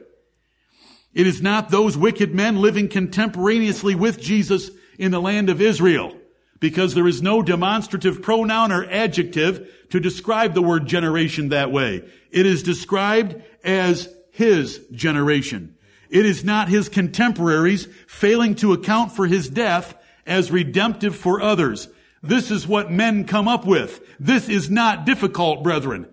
It 1.14 1.28
is 1.28 1.40
not 1.40 1.70
those 1.70 1.96
wicked 1.96 2.34
men 2.34 2.56
living 2.56 2.88
contemporaneously 2.88 3.94
with 3.94 4.20
Jesus 4.20 4.72
in 4.98 5.12
the 5.12 5.20
land 5.20 5.50
of 5.50 5.60
Israel, 5.60 6.16
because 6.60 6.94
there 6.94 7.06
is 7.06 7.22
no 7.22 7.42
demonstrative 7.42 8.22
pronoun 8.22 8.72
or 8.72 8.84
adjective 8.84 9.68
to 9.90 10.00
describe 10.00 10.54
the 10.54 10.62
word 10.62 10.86
generation 10.86 11.50
that 11.50 11.70
way. 11.70 12.02
It 12.30 12.46
is 12.46 12.62
described 12.62 13.42
as 13.64 14.08
his 14.30 14.80
generation. 14.92 15.76
It 16.08 16.24
is 16.24 16.44
not 16.44 16.68
his 16.68 16.88
contemporaries 16.88 17.88
failing 18.06 18.54
to 18.56 18.72
account 18.72 19.12
for 19.12 19.26
his 19.26 19.48
death 19.48 19.94
as 20.26 20.50
redemptive 20.50 21.16
for 21.16 21.40
others. 21.40 21.88
This 22.22 22.50
is 22.50 22.66
what 22.66 22.90
men 22.90 23.24
come 23.24 23.48
up 23.48 23.66
with. 23.66 24.00
This 24.18 24.48
is 24.48 24.70
not 24.70 25.06
difficult, 25.06 25.62
brethren. 25.62 26.06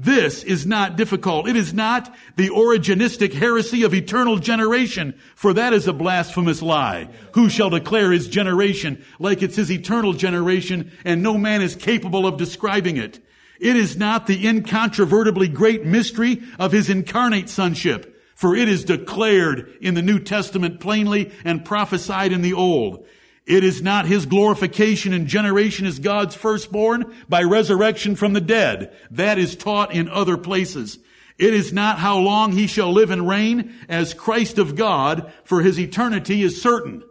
This 0.00 0.44
is 0.44 0.64
not 0.64 0.94
difficult. 0.94 1.48
It 1.48 1.56
is 1.56 1.74
not 1.74 2.14
the 2.36 2.50
Origenistic 2.50 3.32
heresy 3.32 3.82
of 3.82 3.92
eternal 3.92 4.36
generation, 4.36 5.18
for 5.34 5.52
that 5.54 5.72
is 5.72 5.88
a 5.88 5.92
blasphemous 5.92 6.62
lie. 6.62 7.08
Who 7.32 7.48
shall 7.48 7.70
declare 7.70 8.12
his 8.12 8.28
generation 8.28 9.04
like 9.18 9.42
it's 9.42 9.56
his 9.56 9.72
eternal 9.72 10.12
generation 10.12 10.92
and 11.04 11.20
no 11.20 11.36
man 11.36 11.62
is 11.62 11.74
capable 11.74 12.28
of 12.28 12.36
describing 12.36 12.96
it? 12.96 13.18
It 13.58 13.74
is 13.74 13.96
not 13.96 14.28
the 14.28 14.46
incontrovertibly 14.46 15.48
great 15.48 15.84
mystery 15.84 16.44
of 16.60 16.70
his 16.70 16.88
incarnate 16.88 17.48
sonship 17.48 18.14
for 18.36 18.54
it 18.54 18.68
is 18.68 18.84
declared 18.84 19.76
in 19.80 19.94
the 19.94 20.02
New 20.02 20.20
Testament 20.20 20.78
plainly 20.78 21.32
and 21.44 21.64
prophesied 21.64 22.30
in 22.30 22.40
the 22.40 22.52
Old. 22.52 23.04
It 23.48 23.64
is 23.64 23.80
not 23.80 24.04
his 24.04 24.26
glorification 24.26 25.14
and 25.14 25.26
generation 25.26 25.86
as 25.86 25.98
God's 25.98 26.34
firstborn 26.34 27.16
by 27.30 27.44
resurrection 27.44 28.14
from 28.14 28.34
the 28.34 28.42
dead. 28.42 28.94
That 29.12 29.38
is 29.38 29.56
taught 29.56 29.94
in 29.94 30.10
other 30.10 30.36
places. 30.36 30.98
It 31.38 31.54
is 31.54 31.72
not 31.72 31.98
how 31.98 32.18
long 32.18 32.52
he 32.52 32.66
shall 32.66 32.92
live 32.92 33.10
and 33.10 33.26
reign 33.26 33.74
as 33.88 34.12
Christ 34.12 34.58
of 34.58 34.76
God, 34.76 35.32
for 35.44 35.62
his 35.62 35.80
eternity 35.80 36.42
is 36.42 36.60
certain. 36.60 37.02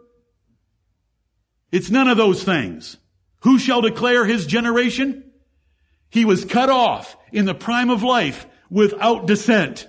It's 1.72 1.90
none 1.90 2.06
of 2.06 2.16
those 2.16 2.44
things. 2.44 2.98
Who 3.40 3.58
shall 3.58 3.80
declare 3.80 4.24
his 4.24 4.46
generation? 4.46 5.32
He 6.08 6.24
was 6.24 6.44
cut 6.44 6.70
off 6.70 7.16
in 7.32 7.46
the 7.46 7.54
prime 7.54 7.90
of 7.90 8.04
life 8.04 8.46
without 8.70 9.26
descent. 9.26 9.88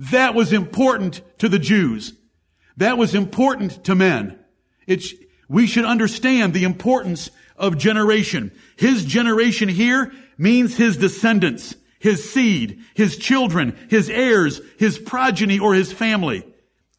That 0.00 0.34
was 0.34 0.52
important 0.52 1.20
to 1.38 1.48
the 1.48 1.60
Jews. 1.60 2.12
That 2.76 2.98
was 2.98 3.14
important 3.14 3.84
to 3.84 3.94
men. 3.94 4.36
It's, 4.88 5.14
we 5.50 5.66
should 5.66 5.84
understand 5.84 6.54
the 6.54 6.62
importance 6.62 7.28
of 7.56 7.76
generation. 7.76 8.52
His 8.76 9.04
generation 9.04 9.68
here 9.68 10.12
means 10.38 10.76
his 10.76 10.96
descendants, 10.96 11.74
his 11.98 12.30
seed, 12.30 12.84
his 12.94 13.18
children, 13.18 13.76
his 13.90 14.08
heirs, 14.08 14.60
his 14.78 14.96
progeny, 14.96 15.58
or 15.58 15.74
his 15.74 15.92
family. 15.92 16.46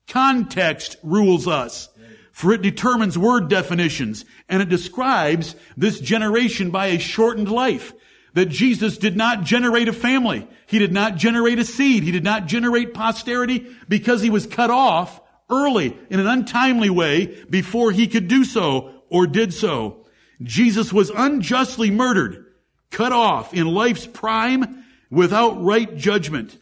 Context 0.10 0.98
rules 1.02 1.48
us, 1.48 1.88
for 2.34 2.52
it 2.52 2.62
determines 2.62 3.18
word 3.18 3.48
definitions, 3.48 4.26
and 4.50 4.62
it 4.62 4.68
describes 4.68 5.56
this 5.78 6.02
generation 6.02 6.72
by 6.72 6.88
a 6.88 7.00
shortened 7.00 7.50
life 7.50 7.94
that 8.34 8.50
Jesus 8.50 8.98
did 8.98 9.16
not 9.16 9.46
generate 9.46 9.88
a 9.88 9.94
family. 9.94 10.46
He 10.68 10.78
did 10.78 10.92
not 10.92 11.16
generate 11.16 11.60
a 11.60 11.66
seed. 11.66 12.04
He 12.04 12.12
did 12.12 12.26
not 12.26 12.48
generate 12.48 12.94
posterity 12.94 13.66
because 13.88 14.22
he 14.22 14.30
was 14.30 14.46
cut 14.46 14.70
off 14.70 15.22
early 15.52 15.98
in 16.10 16.20
an 16.20 16.28
untimely 16.28 16.90
way 16.90 17.44
before 17.50 17.92
he 17.92 18.08
could 18.08 18.28
do 18.28 18.44
so 18.44 19.04
or 19.10 19.28
did 19.28 19.54
so. 19.54 20.06
Jesus 20.42 20.92
was 20.92 21.10
unjustly 21.10 21.92
murdered, 21.92 22.46
cut 22.90 23.12
off 23.12 23.54
in 23.54 23.68
life's 23.68 24.08
prime 24.08 24.84
without 25.10 25.62
right 25.62 25.96
judgment. 25.96 26.58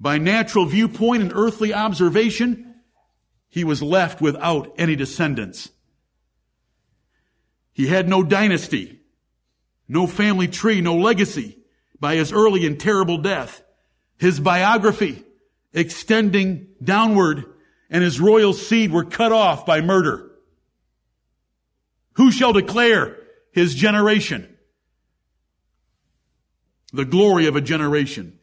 By 0.00 0.18
natural 0.18 0.66
viewpoint 0.66 1.22
and 1.22 1.32
earthly 1.34 1.74
observation, 1.74 2.74
he 3.48 3.64
was 3.64 3.82
left 3.82 4.20
without 4.20 4.74
any 4.78 4.96
descendants. 4.96 5.70
He 7.72 7.88
had 7.88 8.08
no 8.08 8.22
dynasty. 8.22 9.00
No 9.88 10.06
family 10.06 10.48
tree, 10.48 10.80
no 10.80 10.96
legacy 10.96 11.58
by 12.00 12.16
his 12.16 12.32
early 12.32 12.66
and 12.66 12.80
terrible 12.80 13.18
death. 13.18 13.62
His 14.18 14.40
biography 14.40 15.24
extending 15.72 16.68
downward 16.82 17.44
and 17.90 18.02
his 18.02 18.20
royal 18.20 18.52
seed 18.52 18.92
were 18.92 19.04
cut 19.04 19.32
off 19.32 19.66
by 19.66 19.80
murder. 19.80 20.30
Who 22.14 22.30
shall 22.30 22.52
declare 22.52 23.16
his 23.52 23.74
generation? 23.74 24.56
The 26.92 27.04
glory 27.04 27.46
of 27.46 27.56
a 27.56 27.60
generation. 27.60 28.38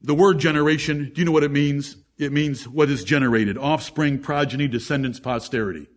The 0.00 0.14
word 0.14 0.38
generation, 0.38 1.10
do 1.14 1.20
you 1.20 1.24
know 1.24 1.32
what 1.32 1.44
it 1.44 1.50
means? 1.50 1.96
It 2.18 2.32
means 2.32 2.68
what 2.68 2.90
is 2.90 3.02
generated. 3.02 3.58
Offspring, 3.58 4.20
progeny, 4.20 4.68
descendants, 4.68 5.18
posterity. 5.18 5.88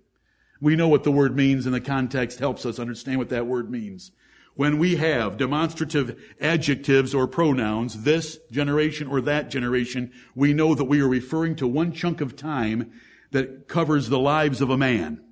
We 0.60 0.76
know 0.76 0.88
what 0.88 1.04
the 1.04 1.12
word 1.12 1.36
means 1.36 1.66
and 1.66 1.76
the 1.76 1.82
context 1.82 2.40
helps 2.40 2.66
us 2.66 2.80
understand 2.80 3.20
what 3.20 3.30
that 3.30 3.46
word 3.46 3.70
means. 3.70 4.12
When 4.58 4.80
we 4.80 4.96
have 4.96 5.38
demonstrative 5.38 6.20
adjectives 6.42 7.14
or 7.14 7.28
pronouns, 7.28 8.02
this 8.02 8.40
generation 8.52 9.08
or 9.08 9.22
that 9.22 9.52
generation, 9.52 10.12
we 10.34 10.52
know 10.52 10.74
that 10.74 10.86
we 10.86 11.00
are 11.00 11.08
referring 11.08 11.56
to 11.58 11.68
one 11.68 11.94
chunk 11.94 12.22
of 12.22 12.36
time 12.36 12.92
that 13.30 13.68
covers 13.68 14.10
the 14.10 14.18
lives 14.18 14.60
of 14.60 14.72
a 14.72 14.78
man. 14.78 15.24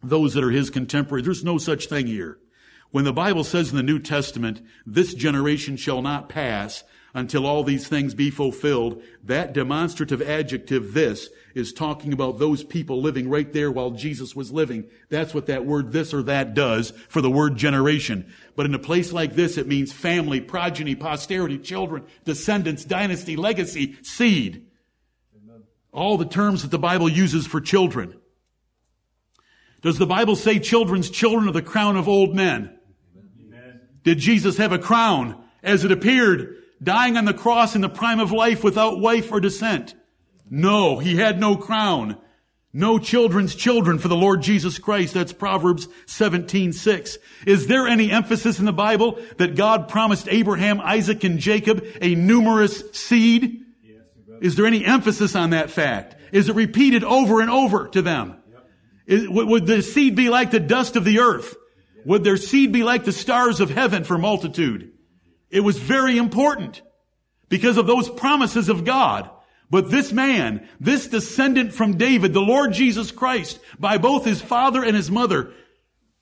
Those 0.00 0.34
that 0.34 0.44
are 0.44 0.52
his 0.52 0.70
contemporaries. 0.70 1.24
There's 1.24 1.42
no 1.42 1.58
such 1.58 1.88
thing 1.88 2.06
here. 2.06 2.38
When 2.92 3.04
the 3.04 3.12
Bible 3.12 3.42
says 3.42 3.70
in 3.70 3.76
the 3.76 3.82
New 3.82 3.98
Testament, 3.98 4.62
this 4.86 5.12
generation 5.12 5.76
shall 5.76 6.00
not 6.00 6.28
pass 6.28 6.84
until 7.14 7.46
all 7.46 7.64
these 7.64 7.88
things 7.88 8.14
be 8.14 8.30
fulfilled, 8.30 9.02
that 9.24 9.54
demonstrative 9.54 10.22
adjective, 10.22 10.94
this, 10.94 11.30
is 11.56 11.72
talking 11.72 12.12
about 12.12 12.38
those 12.38 12.62
people 12.62 13.00
living 13.00 13.30
right 13.30 13.50
there 13.50 13.72
while 13.72 13.90
Jesus 13.92 14.36
was 14.36 14.52
living. 14.52 14.84
That's 15.08 15.32
what 15.32 15.46
that 15.46 15.64
word 15.64 15.90
this 15.90 16.12
or 16.12 16.22
that 16.24 16.52
does 16.52 16.90
for 17.08 17.22
the 17.22 17.30
word 17.30 17.56
generation. 17.56 18.30
But 18.54 18.66
in 18.66 18.74
a 18.74 18.78
place 18.78 19.10
like 19.10 19.34
this, 19.34 19.56
it 19.56 19.66
means 19.66 19.90
family, 19.90 20.42
progeny, 20.42 20.94
posterity, 20.94 21.56
children, 21.56 22.04
descendants, 22.24 22.84
dynasty, 22.84 23.36
legacy, 23.36 23.96
seed. 24.02 24.66
All 25.92 26.18
the 26.18 26.26
terms 26.26 26.60
that 26.60 26.70
the 26.70 26.78
Bible 26.78 27.08
uses 27.08 27.46
for 27.46 27.62
children. 27.62 28.14
Does 29.80 29.96
the 29.96 30.06
Bible 30.06 30.36
say 30.36 30.58
children's 30.58 31.08
children 31.08 31.48
are 31.48 31.52
the 31.52 31.62
crown 31.62 31.96
of 31.96 32.06
old 32.06 32.34
men? 32.34 32.78
Did 34.02 34.18
Jesus 34.18 34.58
have 34.58 34.72
a 34.72 34.78
crown 34.78 35.42
as 35.62 35.84
it 35.84 35.90
appeared 35.90 36.56
dying 36.82 37.16
on 37.16 37.24
the 37.24 37.32
cross 37.32 37.74
in 37.74 37.80
the 37.80 37.88
prime 37.88 38.20
of 38.20 38.30
life 38.30 38.62
without 38.62 39.00
wife 39.00 39.32
or 39.32 39.40
descent? 39.40 39.94
No, 40.48 40.98
he 40.98 41.16
had 41.16 41.40
no 41.40 41.56
crown. 41.56 42.16
No 42.72 42.98
children's 42.98 43.54
children 43.54 43.98
for 43.98 44.08
the 44.08 44.16
Lord 44.16 44.42
Jesus 44.42 44.78
Christ. 44.78 45.14
That's 45.14 45.32
Proverbs 45.32 45.88
17, 46.06 46.74
6. 46.74 47.18
Is 47.46 47.66
there 47.68 47.86
any 47.86 48.10
emphasis 48.10 48.58
in 48.58 48.66
the 48.66 48.72
Bible 48.72 49.18
that 49.38 49.56
God 49.56 49.88
promised 49.88 50.28
Abraham, 50.28 50.80
Isaac, 50.80 51.24
and 51.24 51.38
Jacob 51.38 51.84
a 52.02 52.14
numerous 52.14 52.82
seed? 52.92 53.64
Is 54.42 54.56
there 54.56 54.66
any 54.66 54.84
emphasis 54.84 55.34
on 55.34 55.50
that 55.50 55.70
fact? 55.70 56.16
Is 56.32 56.50
it 56.50 56.54
repeated 56.54 57.02
over 57.02 57.40
and 57.40 57.50
over 57.50 57.88
to 57.88 58.02
them? 58.02 58.36
Is, 59.06 59.26
would 59.26 59.66
the 59.66 59.82
seed 59.82 60.14
be 60.14 60.28
like 60.28 60.50
the 60.50 60.60
dust 60.60 60.96
of 60.96 61.04
the 61.04 61.20
earth? 61.20 61.56
Would 62.04 62.24
their 62.24 62.36
seed 62.36 62.72
be 62.72 62.82
like 62.82 63.04
the 63.04 63.12
stars 63.12 63.60
of 63.60 63.70
heaven 63.70 64.04
for 64.04 64.18
multitude? 64.18 64.92
It 65.50 65.60
was 65.60 65.78
very 65.78 66.18
important 66.18 66.82
because 67.48 67.78
of 67.78 67.86
those 67.86 68.10
promises 68.10 68.68
of 68.68 68.84
God. 68.84 69.30
But 69.68 69.90
this 69.90 70.12
man, 70.12 70.68
this 70.78 71.08
descendant 71.08 71.72
from 71.72 71.96
David, 71.96 72.32
the 72.32 72.40
Lord 72.40 72.72
Jesus 72.72 73.10
Christ, 73.10 73.58
by 73.78 73.98
both 73.98 74.24
his 74.24 74.40
father 74.40 74.84
and 74.84 74.94
his 74.94 75.10
mother, 75.10 75.52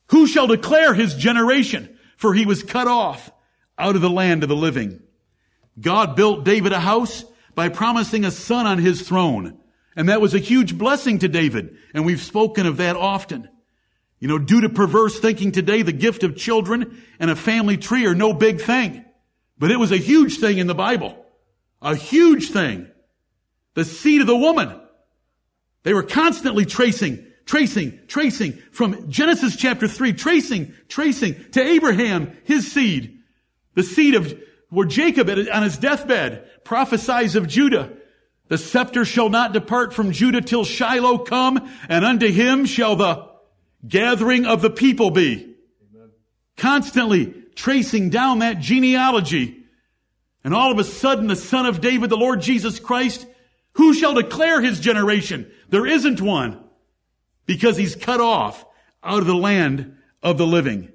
who 0.08 0.26
shall 0.26 0.46
declare 0.46 0.94
his 0.94 1.14
generation? 1.14 1.98
For 2.16 2.32
he 2.32 2.46
was 2.46 2.62
cut 2.62 2.86
off 2.86 3.30
out 3.78 3.96
of 3.96 4.02
the 4.02 4.10
land 4.10 4.42
of 4.42 4.48
the 4.48 4.56
living. 4.56 5.00
God 5.80 6.16
built 6.16 6.44
David 6.44 6.72
a 6.72 6.80
house 6.80 7.24
by 7.54 7.68
promising 7.68 8.24
a 8.24 8.30
son 8.30 8.66
on 8.66 8.78
his 8.78 9.02
throne. 9.02 9.58
And 9.96 10.08
that 10.08 10.20
was 10.20 10.34
a 10.34 10.38
huge 10.38 10.76
blessing 10.78 11.18
to 11.20 11.28
David. 11.28 11.76
And 11.92 12.06
we've 12.06 12.20
spoken 12.20 12.66
of 12.66 12.78
that 12.78 12.96
often. 12.96 13.48
You 14.20 14.28
know, 14.28 14.38
due 14.38 14.62
to 14.62 14.68
perverse 14.68 15.18
thinking 15.18 15.52
today, 15.52 15.82
the 15.82 15.92
gift 15.92 16.22
of 16.22 16.36
children 16.36 17.02
and 17.18 17.30
a 17.30 17.36
family 17.36 17.76
tree 17.76 18.06
are 18.06 18.14
no 18.14 18.32
big 18.32 18.60
thing. 18.60 19.04
But 19.58 19.70
it 19.70 19.76
was 19.76 19.92
a 19.92 19.96
huge 19.96 20.38
thing 20.38 20.58
in 20.58 20.66
the 20.66 20.74
Bible. 20.74 21.24
A 21.82 21.94
huge 21.94 22.50
thing. 22.50 22.88
The 23.74 23.84
seed 23.84 24.20
of 24.20 24.26
the 24.26 24.36
woman. 24.36 24.80
They 25.82 25.92
were 25.92 26.02
constantly 26.02 26.64
tracing, 26.64 27.26
tracing, 27.44 27.98
tracing 28.08 28.52
from 28.72 29.10
Genesis 29.10 29.56
chapter 29.56 29.86
3, 29.86 30.12
tracing, 30.14 30.74
tracing 30.88 31.50
to 31.52 31.62
Abraham, 31.62 32.36
his 32.44 32.72
seed. 32.72 33.20
The 33.74 33.82
seed 33.82 34.14
of 34.14 34.40
where 34.70 34.86
Jacob 34.86 35.28
on 35.28 35.62
his 35.62 35.76
deathbed 35.76 36.64
prophesies 36.64 37.36
of 37.36 37.46
Judah. 37.46 37.92
The 38.48 38.58
scepter 38.58 39.04
shall 39.04 39.28
not 39.28 39.52
depart 39.52 39.94
from 39.94 40.12
Judah 40.12 40.40
till 40.40 40.64
Shiloh 40.64 41.18
come, 41.18 41.70
and 41.88 42.04
unto 42.04 42.30
him 42.30 42.66
shall 42.66 42.96
the 42.96 43.28
gathering 43.86 44.46
of 44.46 44.62
the 44.62 44.70
people 44.70 45.10
be. 45.10 45.54
Constantly 46.56 47.34
tracing 47.54 48.10
down 48.10 48.40
that 48.40 48.58
genealogy. 48.58 49.64
And 50.42 50.54
all 50.54 50.70
of 50.70 50.78
a 50.78 50.84
sudden, 50.84 51.26
the 51.26 51.36
son 51.36 51.66
of 51.66 51.80
David, 51.80 52.10
the 52.10 52.16
Lord 52.16 52.42
Jesus 52.42 52.78
Christ, 52.78 53.26
who 53.74 53.94
shall 53.94 54.14
declare 54.14 54.60
his 54.60 54.80
generation? 54.80 55.50
There 55.68 55.86
isn't 55.86 56.20
one 56.20 56.62
because 57.46 57.76
he's 57.76 57.96
cut 57.96 58.20
off 58.20 58.64
out 59.02 59.20
of 59.20 59.26
the 59.26 59.34
land 59.34 59.96
of 60.22 60.38
the 60.38 60.46
living. 60.46 60.90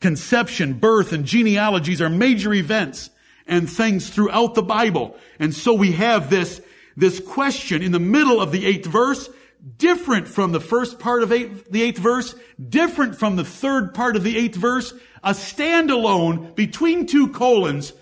Conception, 0.00 0.74
birth, 0.74 1.12
and 1.12 1.26
genealogies 1.26 2.00
are 2.00 2.08
major 2.08 2.54
events 2.54 3.10
and 3.46 3.68
things 3.68 4.08
throughout 4.08 4.54
the 4.54 4.62
Bible. 4.62 5.16
And 5.38 5.54
so 5.54 5.74
we 5.74 5.92
have 5.92 6.30
this, 6.30 6.60
this 6.96 7.20
question 7.20 7.82
in 7.82 7.92
the 7.92 8.00
middle 8.00 8.40
of 8.40 8.52
the 8.52 8.64
eighth 8.64 8.86
verse 8.86 9.28
different 9.76 10.26
from 10.26 10.52
the 10.52 10.60
first 10.60 10.98
part 10.98 11.22
of 11.22 11.32
eight, 11.32 11.70
the 11.70 11.82
eighth 11.82 11.98
verse, 11.98 12.34
different 12.68 13.16
from 13.16 13.36
the 13.36 13.44
third 13.44 13.92
part 13.92 14.16
of 14.16 14.24
the 14.24 14.38
eighth 14.38 14.56
verse, 14.56 14.94
a 15.22 15.32
standalone 15.32 16.54
between 16.54 17.06
two 17.06 17.28
colons. 17.28 17.92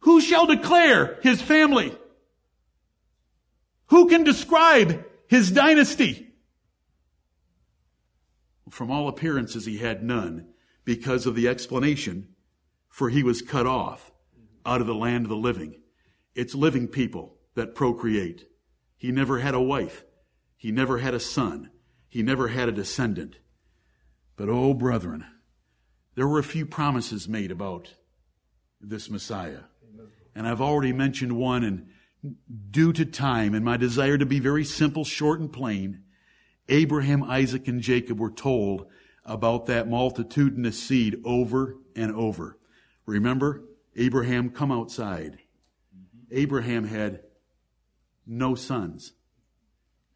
Who 0.00 0.20
shall 0.20 0.46
declare 0.46 1.18
his 1.22 1.42
family? 1.42 1.94
Who 3.92 4.08
can 4.08 4.24
describe 4.24 5.04
his 5.28 5.50
dynasty? 5.50 6.32
From 8.70 8.90
all 8.90 9.06
appearances, 9.06 9.66
he 9.66 9.76
had 9.76 10.02
none 10.02 10.48
because 10.86 11.26
of 11.26 11.34
the 11.34 11.46
explanation, 11.46 12.28
for 12.88 13.10
he 13.10 13.22
was 13.22 13.42
cut 13.42 13.66
off 13.66 14.10
out 14.64 14.80
of 14.80 14.86
the 14.86 14.94
land 14.94 15.26
of 15.26 15.28
the 15.28 15.36
living. 15.36 15.82
It's 16.34 16.54
living 16.54 16.88
people 16.88 17.36
that 17.54 17.74
procreate. 17.74 18.46
He 18.96 19.12
never 19.12 19.40
had 19.40 19.54
a 19.54 19.60
wife. 19.60 20.06
He 20.56 20.72
never 20.72 20.96
had 20.96 21.12
a 21.12 21.20
son. 21.20 21.70
He 22.08 22.22
never 22.22 22.48
had 22.48 22.70
a 22.70 22.72
descendant. 22.72 23.40
But 24.36 24.48
oh, 24.48 24.72
brethren, 24.72 25.26
there 26.14 26.26
were 26.26 26.38
a 26.38 26.42
few 26.42 26.64
promises 26.64 27.28
made 27.28 27.50
about 27.50 27.92
this 28.80 29.10
Messiah. 29.10 29.64
And 30.34 30.48
I've 30.48 30.62
already 30.62 30.94
mentioned 30.94 31.36
one, 31.36 31.62
and 31.62 31.88
due 32.70 32.92
to 32.92 33.04
time 33.04 33.54
and 33.54 33.64
my 33.64 33.76
desire 33.76 34.18
to 34.18 34.26
be 34.26 34.38
very 34.38 34.64
simple, 34.64 35.04
short, 35.04 35.40
and 35.40 35.52
plain, 35.52 36.02
Abraham, 36.68 37.22
Isaac, 37.24 37.66
and 37.68 37.80
Jacob 37.80 38.20
were 38.20 38.30
told 38.30 38.86
about 39.24 39.66
that 39.66 39.88
multitudinous 39.88 40.80
seed 40.80 41.20
over 41.24 41.76
and 41.96 42.14
over. 42.14 42.58
Remember, 43.06 43.64
Abraham, 43.96 44.50
come 44.50 44.72
outside. 44.72 45.38
Abraham 46.30 46.84
had 46.84 47.20
no 48.26 48.54
sons. 48.54 49.12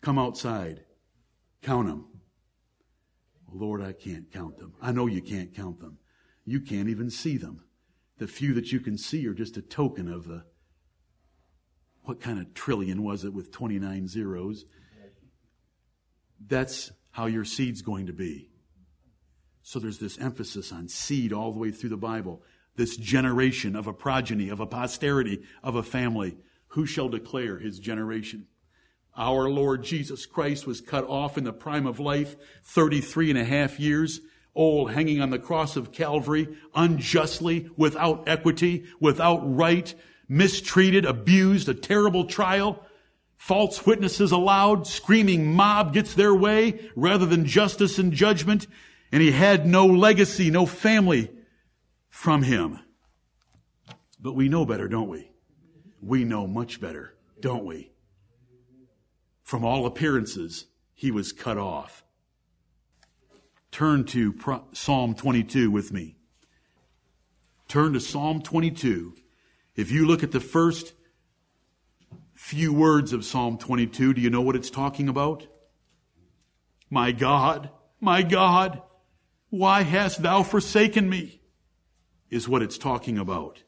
Come 0.00 0.18
outside. 0.18 0.84
Count 1.62 1.88
them. 1.88 2.06
Lord, 3.52 3.82
I 3.82 3.92
can't 3.92 4.30
count 4.32 4.58
them. 4.58 4.74
I 4.80 4.92
know 4.92 5.06
you 5.06 5.22
can't 5.22 5.54
count 5.54 5.80
them. 5.80 5.98
You 6.44 6.60
can't 6.60 6.88
even 6.88 7.10
see 7.10 7.36
them. 7.36 7.64
The 8.18 8.26
few 8.26 8.54
that 8.54 8.72
you 8.72 8.80
can 8.80 8.96
see 8.96 9.26
are 9.26 9.34
just 9.34 9.56
a 9.56 9.62
token 9.62 10.10
of 10.10 10.26
the, 10.26 10.44
what 12.06 12.20
kind 12.20 12.38
of 12.38 12.54
trillion 12.54 13.02
was 13.02 13.24
it 13.24 13.32
with 13.32 13.52
29 13.52 14.08
zeros? 14.08 14.64
That's 16.44 16.92
how 17.10 17.26
your 17.26 17.44
seed's 17.44 17.82
going 17.82 18.06
to 18.06 18.12
be. 18.12 18.50
So 19.62 19.78
there's 19.78 19.98
this 19.98 20.18
emphasis 20.18 20.70
on 20.70 20.88
seed 20.88 21.32
all 21.32 21.52
the 21.52 21.58
way 21.58 21.72
through 21.72 21.90
the 21.90 21.96
Bible. 21.96 22.42
This 22.76 22.96
generation 22.96 23.74
of 23.74 23.86
a 23.86 23.92
progeny, 23.92 24.48
of 24.48 24.60
a 24.60 24.66
posterity, 24.66 25.42
of 25.62 25.74
a 25.74 25.82
family. 25.82 26.36
Who 26.68 26.86
shall 26.86 27.08
declare 27.08 27.58
his 27.58 27.78
generation? 27.78 28.46
Our 29.16 29.48
Lord 29.48 29.82
Jesus 29.82 30.26
Christ 30.26 30.66
was 30.66 30.82
cut 30.82 31.08
off 31.08 31.38
in 31.38 31.44
the 31.44 31.52
prime 31.52 31.86
of 31.86 31.98
life, 31.98 32.36
33 32.64 33.30
and 33.30 33.38
a 33.38 33.44
half 33.44 33.80
years 33.80 34.20
old, 34.54 34.92
hanging 34.92 35.20
on 35.20 35.30
the 35.30 35.38
cross 35.38 35.76
of 35.76 35.92
Calvary, 35.92 36.48
unjustly, 36.74 37.68
without 37.76 38.28
equity, 38.28 38.84
without 39.00 39.40
right, 39.42 39.94
mistreated, 40.28 41.04
abused, 41.04 41.68
a 41.68 41.74
terrible 41.74 42.24
trial. 42.24 42.84
False 43.36 43.84
witnesses 43.86 44.32
allowed, 44.32 44.86
screaming 44.86 45.52
mob 45.54 45.92
gets 45.92 46.14
their 46.14 46.34
way 46.34 46.80
rather 46.96 47.26
than 47.26 47.44
justice 47.46 47.98
and 47.98 48.12
judgment. 48.12 48.66
And 49.12 49.22
he 49.22 49.30
had 49.30 49.66
no 49.66 49.86
legacy, 49.86 50.50
no 50.50 50.66
family 50.66 51.30
from 52.08 52.42
him. 52.42 52.80
But 54.18 54.34
we 54.34 54.48
know 54.48 54.64
better, 54.64 54.88
don't 54.88 55.08
we? 55.08 55.30
We 56.02 56.24
know 56.24 56.46
much 56.46 56.80
better, 56.80 57.14
don't 57.40 57.64
we? 57.64 57.92
From 59.42 59.64
all 59.64 59.86
appearances, 59.86 60.66
he 60.92 61.10
was 61.10 61.32
cut 61.32 61.58
off. 61.58 62.02
Turn 63.70 64.04
to 64.06 64.34
Psalm 64.72 65.14
22 65.14 65.70
with 65.70 65.92
me. 65.92 66.16
Turn 67.68 67.92
to 67.92 68.00
Psalm 68.00 68.40
22. 68.40 69.14
If 69.76 69.90
you 69.90 70.06
look 70.06 70.22
at 70.22 70.32
the 70.32 70.40
first 70.40 70.94
few 72.34 72.72
words 72.72 73.12
of 73.12 73.24
Psalm 73.24 73.58
22, 73.58 74.14
do 74.14 74.20
you 74.20 74.30
know 74.30 74.40
what 74.40 74.56
it's 74.56 74.70
talking 74.70 75.08
about? 75.08 75.46
My 76.90 77.12
God, 77.12 77.70
my 78.00 78.22
God, 78.22 78.82
why 79.50 79.82
hast 79.82 80.22
thou 80.22 80.42
forsaken 80.42 81.08
me? 81.08 81.40
Is 82.30 82.48
what 82.48 82.62
it's 82.62 82.78
talking 82.78 83.18
about. 83.18 83.62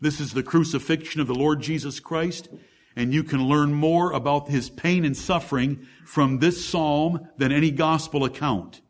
This 0.00 0.20
is 0.20 0.32
the 0.32 0.42
crucifixion 0.42 1.20
of 1.20 1.26
the 1.26 1.34
Lord 1.34 1.60
Jesus 1.60 1.98
Christ 1.98 2.48
and 2.96 3.12
you 3.12 3.24
can 3.24 3.44
learn 3.44 3.72
more 3.72 4.12
about 4.12 4.48
his 4.48 4.70
pain 4.70 5.04
and 5.04 5.16
suffering 5.16 5.86
from 6.04 6.38
this 6.38 6.64
psalm 6.64 7.28
than 7.38 7.52
any 7.52 7.70
gospel 7.70 8.24
account 8.24 8.80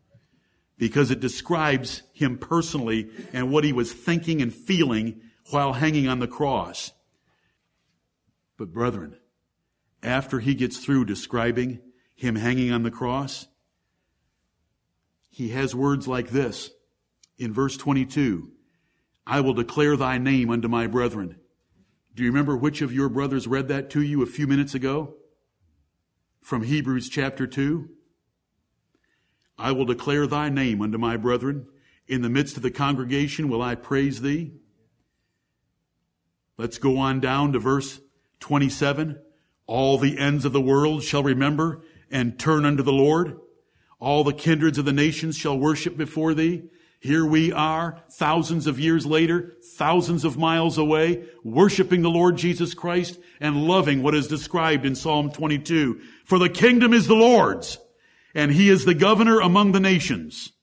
because 0.77 1.11
it 1.11 1.19
describes 1.19 2.03
him 2.13 2.37
personally 2.37 3.09
and 3.31 3.51
what 3.51 3.63
he 3.63 3.71
was 3.71 3.93
thinking 3.93 4.41
and 4.41 4.53
feeling 4.53 5.21
while 5.49 5.73
hanging 5.73 6.07
on 6.07 6.19
the 6.19 6.27
cross. 6.27 6.91
But 8.57 8.71
brethren, 8.71 9.17
after 10.01 10.39
he 10.39 10.53
gets 10.53 10.77
through 10.77 11.05
describing 11.05 11.79
him 12.15 12.35
hanging 12.35 12.71
on 12.71 12.83
the 12.83 12.91
cross, 12.91 13.47
he 15.29 15.49
has 15.49 15.75
words 15.75 16.07
like 16.07 16.29
this 16.29 16.69
in 17.37 17.53
verse 17.53 17.77
22 17.77 18.51
I 19.25 19.39
will 19.39 19.53
declare 19.53 19.95
thy 19.95 20.17
name 20.17 20.49
unto 20.49 20.67
my 20.67 20.85
brethren. 20.85 21.37
Do 22.13 22.23
you 22.23 22.29
remember 22.29 22.55
which 22.55 22.81
of 22.81 22.93
your 22.93 23.09
brothers 23.09 23.47
read 23.47 23.69
that 23.69 23.89
to 23.91 24.01
you 24.01 24.21
a 24.21 24.27
few 24.27 24.45
minutes 24.47 24.75
ago? 24.75 25.15
From 26.41 26.63
Hebrews 26.63 27.09
chapter 27.09 27.47
2. 27.47 27.89
I 29.57 29.71
will 29.71 29.85
declare 29.85 30.27
thy 30.27 30.49
name 30.49 30.81
unto 30.81 30.97
my 30.97 31.15
brethren. 31.15 31.67
In 32.07 32.21
the 32.21 32.29
midst 32.29 32.57
of 32.57 32.63
the 32.63 32.71
congregation 32.71 33.49
will 33.49 33.61
I 33.61 33.75
praise 33.75 34.21
thee. 34.21 34.51
Let's 36.57 36.77
go 36.77 36.97
on 36.97 37.19
down 37.19 37.53
to 37.53 37.59
verse 37.59 37.99
27. 38.39 39.19
All 39.65 39.97
the 39.97 40.17
ends 40.19 40.45
of 40.45 40.53
the 40.53 40.61
world 40.61 41.03
shall 41.03 41.23
remember 41.23 41.83
and 42.11 42.37
turn 42.37 42.65
unto 42.65 42.83
the 42.83 42.93
Lord. 42.93 43.39
All 43.99 44.23
the 44.23 44.33
kindreds 44.33 44.77
of 44.77 44.85
the 44.85 44.93
nations 44.93 45.37
shall 45.37 45.57
worship 45.57 45.97
before 45.97 46.33
thee. 46.33 46.63
Here 46.99 47.25
we 47.25 47.51
are, 47.51 48.01
thousands 48.11 48.67
of 48.67 48.79
years 48.79 49.05
later, 49.05 49.57
thousands 49.75 50.23
of 50.23 50.37
miles 50.37 50.77
away, 50.77 51.25
worshiping 51.43 52.01
the 52.01 52.09
Lord 52.09 52.37
Jesus 52.37 52.73
Christ 52.73 53.19
and 53.41 53.67
loving 53.67 54.03
what 54.03 54.15
is 54.15 54.27
described 54.27 54.85
in 54.85 54.95
Psalm 54.95 55.31
22. 55.31 55.99
For 56.23 56.39
the 56.39 56.49
kingdom 56.49 56.93
is 56.93 57.07
the 57.07 57.15
Lord's, 57.15 57.77
and 58.33 58.51
he 58.51 58.69
is 58.69 58.85
the 58.85 58.93
governor 58.93 59.41
among 59.41 59.73
the 59.73 59.81
nations. 59.81 60.53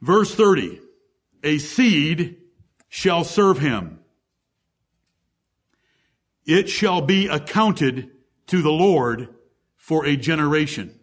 Verse 0.00 0.34
30, 0.34 0.80
a 1.42 1.58
seed 1.58 2.38
shall 2.94 3.24
serve 3.24 3.58
him. 3.58 3.98
It 6.46 6.68
shall 6.68 7.00
be 7.00 7.26
accounted 7.26 8.12
to 8.46 8.62
the 8.62 8.70
Lord 8.70 9.34
for 9.74 10.06
a 10.06 10.16
generation. 10.16 10.96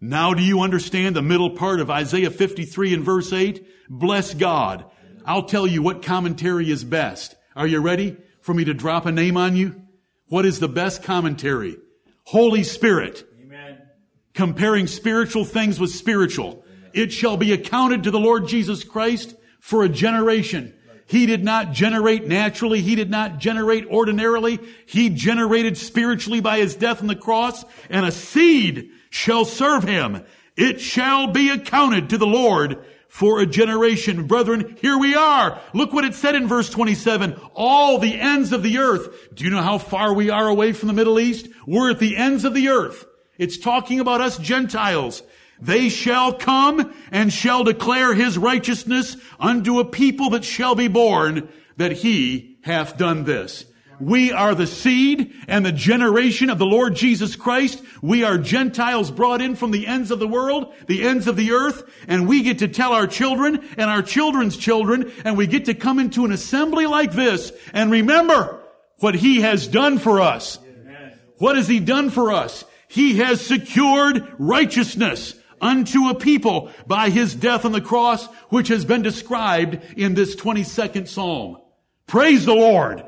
Now 0.00 0.32
do 0.32 0.44
you 0.44 0.60
understand 0.60 1.16
the 1.16 1.22
middle 1.22 1.50
part 1.50 1.80
of 1.80 1.90
Isaiah 1.90 2.30
53 2.30 2.94
and 2.94 3.02
verse 3.02 3.32
8? 3.32 3.66
Bless 3.90 4.32
God. 4.32 4.84
I'll 5.24 5.42
tell 5.42 5.66
you 5.66 5.82
what 5.82 6.04
commentary 6.04 6.70
is 6.70 6.84
best. 6.84 7.34
Are 7.56 7.66
you 7.66 7.80
ready 7.80 8.16
for 8.40 8.54
me 8.54 8.64
to 8.66 8.72
drop 8.72 9.06
a 9.06 9.12
name 9.12 9.36
on 9.36 9.56
you? 9.56 9.82
What 10.28 10.46
is 10.46 10.60
the 10.60 10.68
best 10.68 11.02
commentary? 11.02 11.78
Holy 12.22 12.62
Spirit. 12.62 13.26
Amen. 13.42 13.82
comparing 14.34 14.86
spiritual 14.86 15.44
things 15.44 15.80
with 15.80 15.90
spiritual. 15.90 16.64
It 16.92 17.10
shall 17.10 17.36
be 17.36 17.52
accounted 17.52 18.04
to 18.04 18.12
the 18.12 18.20
Lord 18.20 18.46
Jesus 18.46 18.84
Christ 18.84 19.34
for 19.58 19.82
a 19.82 19.88
generation. 19.88 20.74
He 21.06 21.26
did 21.26 21.44
not 21.44 21.72
generate 21.72 22.26
naturally. 22.26 22.82
He 22.82 22.96
did 22.96 23.10
not 23.10 23.38
generate 23.38 23.86
ordinarily. 23.86 24.58
He 24.86 25.08
generated 25.08 25.78
spiritually 25.78 26.40
by 26.40 26.58
his 26.58 26.74
death 26.74 27.00
on 27.00 27.06
the 27.06 27.14
cross 27.14 27.64
and 27.88 28.04
a 28.04 28.12
seed 28.12 28.90
shall 29.10 29.44
serve 29.44 29.84
him. 29.84 30.24
It 30.56 30.80
shall 30.80 31.28
be 31.28 31.50
accounted 31.50 32.10
to 32.10 32.18
the 32.18 32.26
Lord 32.26 32.84
for 33.08 33.40
a 33.40 33.46
generation. 33.46 34.26
Brethren, 34.26 34.76
here 34.80 34.98
we 34.98 35.14
are. 35.14 35.60
Look 35.72 35.92
what 35.92 36.04
it 36.04 36.14
said 36.14 36.34
in 36.34 36.48
verse 36.48 36.68
27. 36.70 37.40
All 37.54 37.98
the 37.98 38.18
ends 38.18 38.52
of 38.52 38.62
the 38.62 38.78
earth. 38.78 39.32
Do 39.32 39.44
you 39.44 39.50
know 39.50 39.62
how 39.62 39.78
far 39.78 40.12
we 40.12 40.30
are 40.30 40.48
away 40.48 40.72
from 40.72 40.88
the 40.88 40.92
Middle 40.92 41.20
East? 41.20 41.48
We're 41.66 41.92
at 41.92 41.98
the 41.98 42.16
ends 42.16 42.44
of 42.44 42.52
the 42.52 42.68
earth. 42.68 43.06
It's 43.38 43.58
talking 43.58 44.00
about 44.00 44.20
us 44.20 44.38
Gentiles. 44.38 45.22
They 45.60 45.88
shall 45.88 46.32
come 46.32 46.94
and 47.10 47.32
shall 47.32 47.64
declare 47.64 48.14
his 48.14 48.36
righteousness 48.36 49.16
unto 49.40 49.80
a 49.80 49.84
people 49.84 50.30
that 50.30 50.44
shall 50.44 50.74
be 50.74 50.88
born 50.88 51.48
that 51.76 51.92
he 51.92 52.58
hath 52.62 52.96
done 52.96 53.24
this. 53.24 53.64
We 53.98 54.30
are 54.30 54.54
the 54.54 54.66
seed 54.66 55.32
and 55.48 55.64
the 55.64 55.72
generation 55.72 56.50
of 56.50 56.58
the 56.58 56.66
Lord 56.66 56.94
Jesus 56.94 57.34
Christ. 57.34 57.82
We 58.02 58.24
are 58.24 58.36
Gentiles 58.36 59.10
brought 59.10 59.40
in 59.40 59.56
from 59.56 59.70
the 59.70 59.86
ends 59.86 60.10
of 60.10 60.18
the 60.18 60.28
world, 60.28 60.74
the 60.86 61.06
ends 61.06 61.26
of 61.26 61.36
the 61.36 61.52
earth, 61.52 61.84
and 62.06 62.28
we 62.28 62.42
get 62.42 62.58
to 62.58 62.68
tell 62.68 62.92
our 62.92 63.06
children 63.06 63.66
and 63.78 63.90
our 63.90 64.02
children's 64.02 64.56
children, 64.56 65.10
and 65.24 65.38
we 65.38 65.46
get 65.46 65.64
to 65.66 65.74
come 65.74 65.98
into 65.98 66.26
an 66.26 66.32
assembly 66.32 66.86
like 66.86 67.12
this 67.12 67.52
and 67.72 67.90
remember 67.90 68.60
what 68.98 69.14
He 69.14 69.40
has 69.40 69.66
done 69.66 69.98
for 69.98 70.20
us. 70.20 70.58
What 71.38 71.56
has 71.56 71.68
He 71.68 71.80
done 71.80 72.10
for 72.10 72.32
us? 72.32 72.64
He 72.88 73.18
has 73.18 73.44
secured 73.44 74.26
righteousness 74.38 75.34
unto 75.60 76.08
a 76.08 76.14
people 76.14 76.70
by 76.86 77.10
his 77.10 77.34
death 77.34 77.64
on 77.64 77.72
the 77.72 77.80
cross, 77.80 78.26
which 78.48 78.68
has 78.68 78.84
been 78.84 79.02
described 79.02 79.78
in 79.96 80.14
this 80.14 80.36
22nd 80.36 81.08
Psalm. 81.08 81.58
Praise 82.06 82.44
the 82.44 82.54
Lord. 82.54 83.04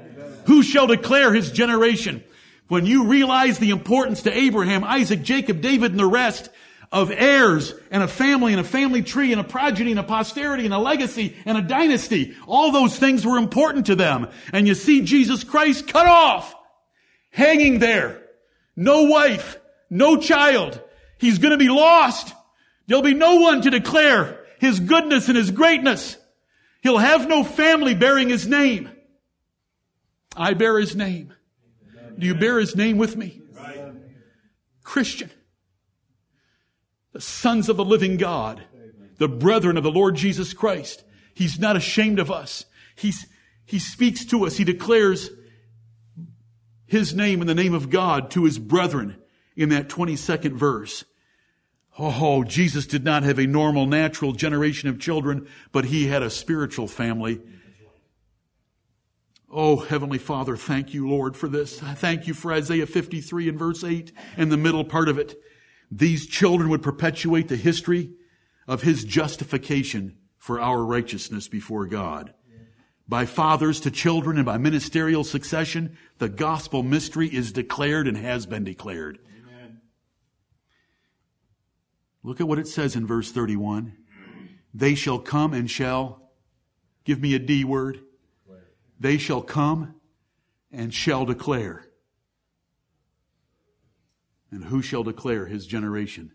Who 0.46 0.62
shall 0.62 0.86
declare 0.86 1.32
his 1.32 1.50
generation? 1.50 2.24
When 2.68 2.86
you 2.86 3.06
realize 3.06 3.58
the 3.58 3.70
importance 3.70 4.22
to 4.22 4.36
Abraham, 4.36 4.84
Isaac, 4.84 5.22
Jacob, 5.22 5.60
David, 5.60 5.92
and 5.92 6.00
the 6.00 6.06
rest 6.06 6.50
of 6.90 7.10
heirs 7.10 7.74
and 7.90 8.02
a 8.02 8.08
family 8.08 8.52
and 8.52 8.60
a 8.60 8.64
family 8.64 9.02
tree 9.02 9.32
and 9.32 9.40
a 9.40 9.44
progeny 9.44 9.90
and 9.90 10.00
a 10.00 10.04
posterity 10.04 10.64
and 10.64 10.74
a 10.74 10.78
legacy 10.78 11.36
and 11.44 11.58
a 11.58 11.62
dynasty, 11.62 12.34
all 12.46 12.72
those 12.72 12.98
things 12.98 13.26
were 13.26 13.38
important 13.38 13.86
to 13.86 13.94
them. 13.94 14.28
And 14.52 14.66
you 14.66 14.74
see 14.74 15.02
Jesus 15.02 15.44
Christ 15.44 15.88
cut 15.88 16.06
off, 16.06 16.54
hanging 17.30 17.78
there. 17.78 18.22
No 18.74 19.04
wife, 19.04 19.58
no 19.90 20.16
child. 20.16 20.80
He's 21.18 21.38
going 21.38 21.52
to 21.52 21.58
be 21.58 21.68
lost. 21.68 22.34
There'll 22.88 23.02
be 23.02 23.14
no 23.14 23.36
one 23.36 23.60
to 23.62 23.70
declare 23.70 24.44
his 24.58 24.80
goodness 24.80 25.28
and 25.28 25.36
his 25.36 25.50
greatness. 25.50 26.16
He'll 26.82 26.98
have 26.98 27.28
no 27.28 27.44
family 27.44 27.94
bearing 27.94 28.30
his 28.30 28.46
name. 28.46 28.90
I 30.34 30.54
bear 30.54 30.78
his 30.78 30.96
name. 30.96 31.34
Do 32.18 32.26
you 32.26 32.34
bear 32.34 32.58
his 32.58 32.74
name 32.74 32.96
with 32.96 33.16
me? 33.16 33.42
Christian. 34.82 35.30
The 37.12 37.20
sons 37.20 37.68
of 37.68 37.76
the 37.76 37.84
living 37.84 38.16
God. 38.16 38.62
The 39.18 39.28
brethren 39.28 39.76
of 39.76 39.82
the 39.82 39.90
Lord 39.90 40.16
Jesus 40.16 40.54
Christ. 40.54 41.04
He's 41.34 41.58
not 41.58 41.76
ashamed 41.76 42.18
of 42.18 42.30
us. 42.30 42.64
He's, 42.96 43.26
he 43.66 43.78
speaks 43.78 44.24
to 44.26 44.46
us. 44.46 44.56
He 44.56 44.64
declares 44.64 45.30
his 46.86 47.14
name 47.14 47.42
in 47.42 47.46
the 47.46 47.54
name 47.54 47.74
of 47.74 47.90
God 47.90 48.30
to 48.30 48.44
his 48.44 48.58
brethren 48.58 49.16
in 49.56 49.68
that 49.68 49.88
22nd 49.88 50.52
verse. 50.52 51.04
Oh, 51.98 52.44
Jesus 52.44 52.86
did 52.86 53.04
not 53.04 53.24
have 53.24 53.38
a 53.38 53.46
normal, 53.46 53.86
natural 53.86 54.32
generation 54.32 54.88
of 54.88 55.00
children, 55.00 55.48
but 55.72 55.86
he 55.86 56.06
had 56.06 56.22
a 56.22 56.30
spiritual 56.30 56.86
family. 56.86 57.40
Oh, 59.50 59.76
Heavenly 59.76 60.18
Father, 60.18 60.56
thank 60.56 60.94
you, 60.94 61.08
Lord, 61.08 61.36
for 61.36 61.48
this. 61.48 61.82
I 61.82 61.94
Thank 61.94 62.28
you 62.28 62.34
for 62.34 62.52
Isaiah 62.52 62.86
53 62.86 63.48
and 63.48 63.58
verse 63.58 63.82
8 63.82 64.12
and 64.36 64.52
the 64.52 64.56
middle 64.56 64.84
part 64.84 65.08
of 65.08 65.18
it. 65.18 65.40
These 65.90 66.26
children 66.26 66.68
would 66.68 66.82
perpetuate 66.82 67.48
the 67.48 67.56
history 67.56 68.10
of 68.68 68.82
his 68.82 69.04
justification 69.04 70.18
for 70.36 70.60
our 70.60 70.84
righteousness 70.84 71.48
before 71.48 71.86
God. 71.86 72.34
By 73.08 73.24
fathers 73.24 73.80
to 73.80 73.90
children 73.90 74.36
and 74.36 74.44
by 74.44 74.58
ministerial 74.58 75.24
succession, 75.24 75.96
the 76.18 76.28
gospel 76.28 76.82
mystery 76.82 77.28
is 77.28 77.52
declared 77.52 78.06
and 78.06 78.18
has 78.18 78.44
been 78.44 78.64
declared. 78.64 79.18
Look 82.28 82.42
at 82.42 82.46
what 82.46 82.58
it 82.58 82.68
says 82.68 82.94
in 82.94 83.06
verse 83.06 83.32
31. 83.32 83.96
They 84.74 84.94
shall 84.94 85.18
come 85.18 85.54
and 85.54 85.70
shall, 85.70 86.30
give 87.04 87.22
me 87.22 87.34
a 87.34 87.38
D 87.38 87.64
word. 87.64 88.02
They 89.00 89.16
shall 89.16 89.40
come 89.40 89.94
and 90.70 90.92
shall 90.92 91.24
declare. 91.24 91.86
And 94.50 94.64
who 94.64 94.82
shall 94.82 95.04
declare 95.04 95.46
his 95.46 95.66
generation? 95.66 96.32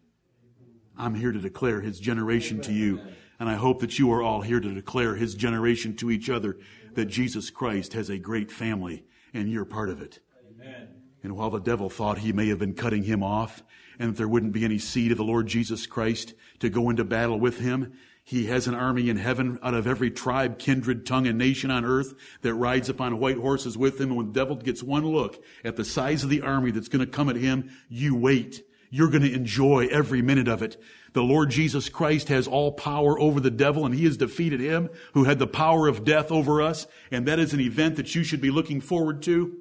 I'm 0.98 1.14
here 1.14 1.32
to 1.32 1.40
declare 1.40 1.82
his 1.82 2.00
generation 2.00 2.60
to 2.62 2.74
you. 2.74 3.00
And 3.40 3.48
I 3.48 3.54
hope 3.54 3.82
that 3.82 4.00
you 4.00 4.12
are 4.14 4.24
all 4.24 4.42
here 4.42 4.60
to 4.60 4.74
declare 4.74 5.14
his 5.14 5.36
generation 5.36 5.96
to 5.98 6.10
each 6.10 6.28
other 6.28 6.58
that 6.96 7.06
Jesus 7.06 7.52
Christ 7.52 7.94
has 7.94 8.10
a 8.10 8.18
great 8.18 8.50
family 8.50 9.06
and 9.32 9.48
you're 9.48 9.64
part 9.64 9.92
of 9.92 10.02
it. 10.02 10.22
Amen. 10.60 10.88
And 11.22 11.36
while 11.36 11.52
the 11.52 11.60
devil 11.60 11.88
thought 11.88 12.18
he 12.18 12.34
may 12.34 12.48
have 12.48 12.58
been 12.58 12.74
cutting 12.74 13.04
him 13.04 13.22
off 13.22 13.62
and 14.04 14.12
that 14.12 14.18
there 14.18 14.28
wouldn't 14.28 14.52
be 14.52 14.66
any 14.66 14.80
seed 14.80 15.12
of 15.12 15.18
the 15.18 15.24
Lord 15.24 15.48
Jesus 15.48 15.88
Christ 15.88 16.34
to 16.60 16.70
go 16.70 16.90
into 16.90 17.06
battle 17.06 17.40
with 17.40 17.60
him. 17.60 17.94
He 18.22 18.48
has 18.48 18.68
an 18.68 18.76
army 18.76 19.10
in 19.10 19.16
heaven 19.16 19.58
out 19.64 19.74
of 19.74 19.88
every 19.88 20.12
tribe, 20.12 20.60
kindred, 20.60 21.06
tongue, 21.06 21.26
and 21.26 21.38
nation 21.38 21.72
on 21.72 21.86
earth 21.86 22.14
that 22.42 22.54
rides 22.54 22.90
upon 22.90 23.18
white 23.20 23.38
horses 23.38 23.78
with 23.78 24.02
him. 24.02 24.10
And 24.10 24.18
when 24.18 24.26
the 24.28 24.34
devil 24.34 24.58
gets 24.58 24.84
one 24.84 25.06
look 25.06 25.42
at 25.64 25.78
the 25.78 25.86
size 25.86 26.22
of 26.26 26.30
the 26.30 26.42
army 26.42 26.72
that's 26.72 26.90
going 26.90 27.00
to 27.06 27.10
come 27.10 27.30
at 27.30 27.38
him, 27.38 27.72
you 27.88 28.14
wait. 28.14 28.66
You're 28.90 29.10
going 29.10 29.24
to 29.24 29.34
enjoy 29.34 29.88
every 29.88 30.22
minute 30.22 30.50
of 30.50 30.62
it. 30.62 30.76
The 31.14 31.24
Lord 31.24 31.50
Jesus 31.50 31.88
Christ 31.88 32.28
has 32.28 32.46
all 32.46 32.74
power 32.74 33.18
over 33.18 33.40
the 33.40 33.50
devil 33.50 33.86
and 33.86 33.96
he 33.96 34.04
has 34.04 34.18
defeated 34.18 34.60
him 34.60 34.90
who 35.14 35.24
had 35.24 35.40
the 35.40 35.48
power 35.48 35.88
of 35.88 36.04
death 36.04 36.30
over 36.30 36.62
us. 36.62 36.88
And 37.10 37.26
that 37.28 37.40
is 37.40 37.54
an 37.54 37.62
event 37.62 37.96
that 37.96 38.14
you 38.16 38.24
should 38.26 38.42
be 38.42 38.52
looking 38.52 38.82
forward 38.82 39.22
to. 39.24 39.56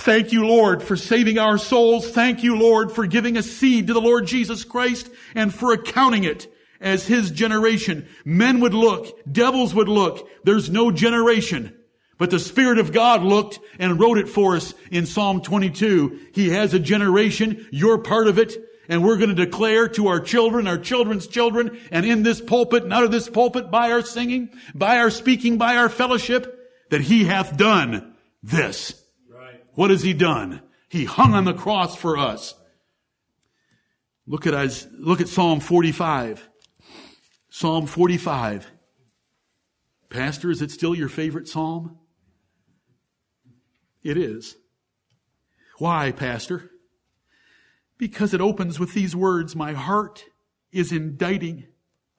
Thank 0.00 0.32
you, 0.32 0.46
Lord, 0.46 0.82
for 0.82 0.96
saving 0.96 1.38
our 1.38 1.58
souls. 1.58 2.10
Thank 2.10 2.42
you, 2.42 2.56
Lord, 2.56 2.90
for 2.90 3.04
giving 3.04 3.36
a 3.36 3.42
seed 3.42 3.88
to 3.88 3.92
the 3.92 4.00
Lord 4.00 4.26
Jesus 4.26 4.64
Christ 4.64 5.10
and 5.34 5.52
for 5.52 5.74
accounting 5.74 6.24
it 6.24 6.50
as 6.80 7.06
His 7.06 7.30
generation. 7.30 8.08
Men 8.24 8.60
would 8.60 8.72
look, 8.72 9.20
devils 9.30 9.74
would 9.74 9.90
look. 9.90 10.26
There's 10.42 10.70
no 10.70 10.90
generation. 10.90 11.76
But 12.16 12.30
the 12.30 12.38
Spirit 12.38 12.78
of 12.78 12.92
God 12.92 13.22
looked 13.22 13.60
and 13.78 14.00
wrote 14.00 14.16
it 14.16 14.30
for 14.30 14.56
us 14.56 14.72
in 14.90 15.04
Psalm 15.04 15.42
22. 15.42 16.18
He 16.32 16.48
has 16.48 16.72
a 16.72 16.78
generation. 16.78 17.68
You're 17.70 17.98
part 17.98 18.26
of 18.26 18.38
it. 18.38 18.56
And 18.88 19.04
we're 19.04 19.18
going 19.18 19.28
to 19.28 19.44
declare 19.44 19.86
to 19.90 20.08
our 20.08 20.20
children, 20.20 20.66
our 20.66 20.78
children's 20.78 21.26
children, 21.26 21.78
and 21.92 22.06
in 22.06 22.22
this 22.22 22.40
pulpit 22.40 22.84
and 22.84 22.92
out 22.94 23.04
of 23.04 23.10
this 23.10 23.28
pulpit 23.28 23.70
by 23.70 23.92
our 23.92 24.02
singing, 24.02 24.48
by 24.74 24.96
our 24.96 25.10
speaking, 25.10 25.58
by 25.58 25.76
our 25.76 25.90
fellowship, 25.90 26.58
that 26.88 27.02
He 27.02 27.24
hath 27.24 27.58
done 27.58 28.14
this. 28.42 28.99
What 29.74 29.90
has 29.90 30.02
he 30.02 30.12
done? 30.12 30.62
He 30.88 31.04
hung 31.04 31.34
on 31.34 31.44
the 31.44 31.54
cross 31.54 31.96
for 31.96 32.18
us. 32.18 32.54
Look 34.26 34.46
at, 34.46 34.54
us, 34.54 34.86
look 34.92 35.20
at 35.20 35.28
Psalm 35.28 35.60
45. 35.60 36.48
Psalm 37.48 37.86
45. 37.86 38.70
Pastor, 40.08 40.50
is 40.50 40.62
it 40.62 40.70
still 40.70 40.94
your 40.94 41.08
favorite 41.08 41.48
psalm? 41.48 41.98
It 44.02 44.16
is. 44.16 44.56
Why, 45.78 46.12
Pastor? 46.12 46.70
Because 47.98 48.34
it 48.34 48.40
opens 48.40 48.80
with 48.80 48.92
these 48.92 49.14
words, 49.14 49.54
My 49.54 49.72
heart 49.72 50.24
is 50.72 50.92
inditing 50.92 51.66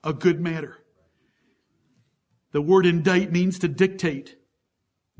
a 0.04 0.12
good 0.12 0.40
matter. 0.40 0.78
The 2.52 2.62
word 2.62 2.86
indite 2.86 3.32
means 3.32 3.58
to 3.60 3.68
dictate. 3.68 4.36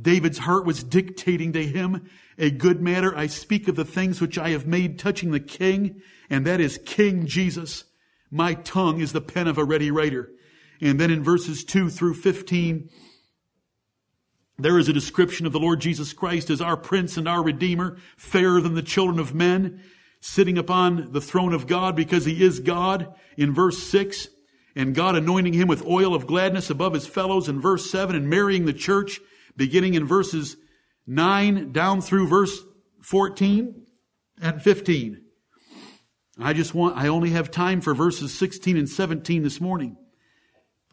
David's 0.03 0.39
heart 0.39 0.67
was 0.67 0.83
dictating 0.83 1.53
to 1.53 1.65
him 1.65 2.09
a 2.39 2.51
good 2.51 2.83
matter. 2.83 3.17
I 3.17 3.29
speak 3.29 3.69
of 3.69 3.77
the 3.77 3.85
things 3.85 4.21
which 4.21 4.37
I 4.37 4.51
have 4.51 4.67
made 4.67 4.99
touching 4.99 5.31
the 5.31 5.41
king, 5.41 6.03
and 6.29 6.47
that 6.47 6.61
is 6.61 6.81
King 6.85 7.27
Jesus. 7.27 7.85
My 8.31 8.55
tongue 8.55 9.01
is 9.01 9.13
the 9.13 9.21
pen 9.21 9.47
of 9.47 9.59
a 9.59 9.65
ready 9.65 9.91
writer. 9.91 10.31
And 10.81 10.99
then 10.99 11.11
in 11.11 11.23
verses 11.23 11.65
2 11.65 11.91
through 11.91 12.15
15, 12.15 12.89
there 14.59 14.79
is 14.79 14.89
a 14.89 14.93
description 14.93 15.47
of 15.47 15.53
the 15.53 15.61
Lord 15.61 15.81
Jesus 15.81 16.13
Christ 16.13 16.51
as 16.51 16.61
our 16.61 16.77
Prince 16.77 17.17
and 17.17 17.29
our 17.29 17.43
Redeemer, 17.43 17.99
fairer 18.17 18.61
than 18.61 18.75
the 18.75 18.83
children 18.83 19.19
of 19.19 19.35
men, 19.35 19.83
sitting 20.21 20.59
upon 20.59 21.13
the 21.13 21.21
throne 21.21 21.53
of 21.53 21.67
God 21.67 21.97
because 21.97 22.25
he 22.25 22.43
is 22.43 22.61
God 22.61 23.15
in 23.37 23.53
verse 23.53 23.83
6, 23.83 24.29
and 24.75 24.95
God 24.95 25.17
anointing 25.17 25.53
him 25.53 25.69
with 25.69 25.85
oil 25.85 26.15
of 26.15 26.27
gladness 26.27 26.71
above 26.71 26.95
his 26.95 27.07
fellows 27.07 27.49
in 27.49 27.61
verse 27.61 27.91
7, 27.91 28.17
and 28.17 28.29
marrying 28.29 28.65
the 28.65 28.73
church 28.73 29.21
beginning 29.57 29.95
in 29.95 30.07
verses 30.07 30.57
9 31.07 31.73
down 31.73 32.01
through 32.01 32.29
verse 32.29 32.59
14. 33.03 33.87
and 34.41 34.63
15. 34.63 35.23
I 36.39 36.53
just 36.53 36.75
want, 36.75 36.97
I 36.97 37.09
only 37.09 37.31
have 37.31 37.51
time 37.51 37.81
for 37.81 37.95
verses 37.95 38.37
16 38.37 38.77
and 38.77 38.89
17 38.89 39.43
this 39.43 39.61
morning. 39.61 39.97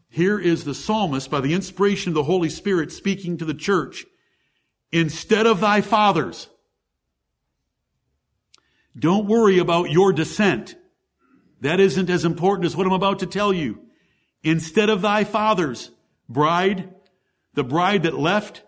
Here 0.09 0.39
is 0.39 0.63
the 0.63 0.73
psalmist 0.73 1.31
by 1.31 1.39
the 1.39 1.53
inspiration 1.53 2.09
of 2.09 2.15
the 2.15 2.23
Holy 2.23 2.49
Spirit 2.49 2.91
speaking 2.91 3.37
to 3.37 3.45
the 3.45 3.53
church. 3.53 4.05
Instead 4.91 5.45
of 5.45 5.59
thy 5.59 5.81
fathers, 5.81 6.49
don't 8.97 9.27
worry 9.27 9.59
about 9.59 9.91
your 9.91 10.11
descent. 10.11 10.75
That 11.61 11.79
isn't 11.79 12.09
as 12.09 12.25
important 12.25 12.65
as 12.65 12.75
what 12.75 12.87
I'm 12.87 12.93
about 12.93 13.19
to 13.19 13.27
tell 13.27 13.53
you. 13.53 13.81
Instead 14.43 14.89
of 14.89 15.01
thy 15.01 15.23
fathers, 15.23 15.91
bride, 16.27 16.93
the 17.59 17.63
bride 17.65 18.03
that 18.03 18.17
left 18.17 18.63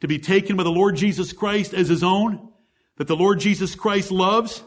to 0.00 0.06
be 0.06 0.20
taken 0.20 0.56
by 0.56 0.62
the 0.62 0.70
Lord 0.70 0.94
Jesus 0.94 1.32
Christ 1.32 1.74
as 1.74 1.88
his 1.88 2.04
own, 2.04 2.48
that 2.96 3.08
the 3.08 3.16
Lord 3.16 3.40
Jesus 3.40 3.74
Christ 3.74 4.12
loves, 4.12 4.62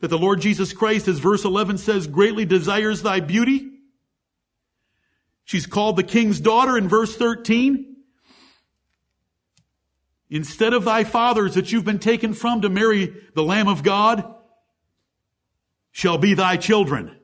that 0.00 0.08
the 0.08 0.18
Lord 0.18 0.40
Jesus 0.40 0.72
Christ, 0.72 1.06
as 1.06 1.20
verse 1.20 1.44
11 1.44 1.78
says, 1.78 2.08
greatly 2.08 2.44
desires 2.44 3.00
thy 3.00 3.20
beauty. 3.20 3.70
She's 5.44 5.66
called 5.66 5.94
the 5.94 6.02
king's 6.02 6.40
daughter 6.40 6.76
in 6.76 6.88
verse 6.88 7.16
13. 7.16 7.94
Instead 10.28 10.72
of 10.72 10.84
thy 10.84 11.04
fathers 11.04 11.54
that 11.54 11.70
you've 11.70 11.84
been 11.84 12.00
taken 12.00 12.34
from 12.34 12.62
to 12.62 12.68
marry 12.68 13.14
the 13.36 13.44
Lamb 13.44 13.68
of 13.68 13.84
God, 13.84 14.34
shall 15.92 16.18
be 16.18 16.34
thy 16.34 16.56
children. 16.56 17.16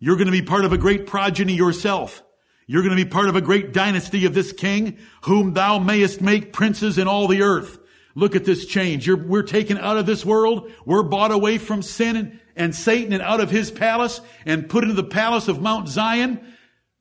You're 0.00 0.16
going 0.16 0.26
to 0.26 0.32
be 0.32 0.42
part 0.42 0.66
of 0.66 0.74
a 0.74 0.78
great 0.78 1.06
progeny 1.06 1.54
yourself. 1.54 2.22
You're 2.70 2.82
going 2.82 2.96
to 2.96 3.02
be 3.02 3.10
part 3.10 3.30
of 3.30 3.34
a 3.34 3.40
great 3.40 3.72
dynasty 3.72 4.26
of 4.26 4.34
this 4.34 4.52
king, 4.52 4.98
whom 5.22 5.54
thou 5.54 5.78
mayest 5.78 6.20
make 6.20 6.52
princes 6.52 6.98
in 6.98 7.08
all 7.08 7.26
the 7.26 7.40
earth. 7.40 7.78
Look 8.14 8.36
at 8.36 8.44
this 8.44 8.66
change. 8.66 9.06
You're, 9.06 9.16
we're 9.16 9.42
taken 9.42 9.78
out 9.78 9.96
of 9.96 10.04
this 10.04 10.22
world. 10.22 10.70
We're 10.84 11.02
bought 11.02 11.32
away 11.32 11.56
from 11.56 11.80
sin 11.80 12.16
and, 12.16 12.40
and 12.54 12.74
Satan 12.74 13.14
and 13.14 13.22
out 13.22 13.40
of 13.40 13.50
his 13.50 13.70
palace 13.70 14.20
and 14.44 14.68
put 14.68 14.84
into 14.84 14.94
the 14.94 15.02
palace 15.02 15.48
of 15.48 15.62
Mount 15.62 15.88
Zion 15.88 16.40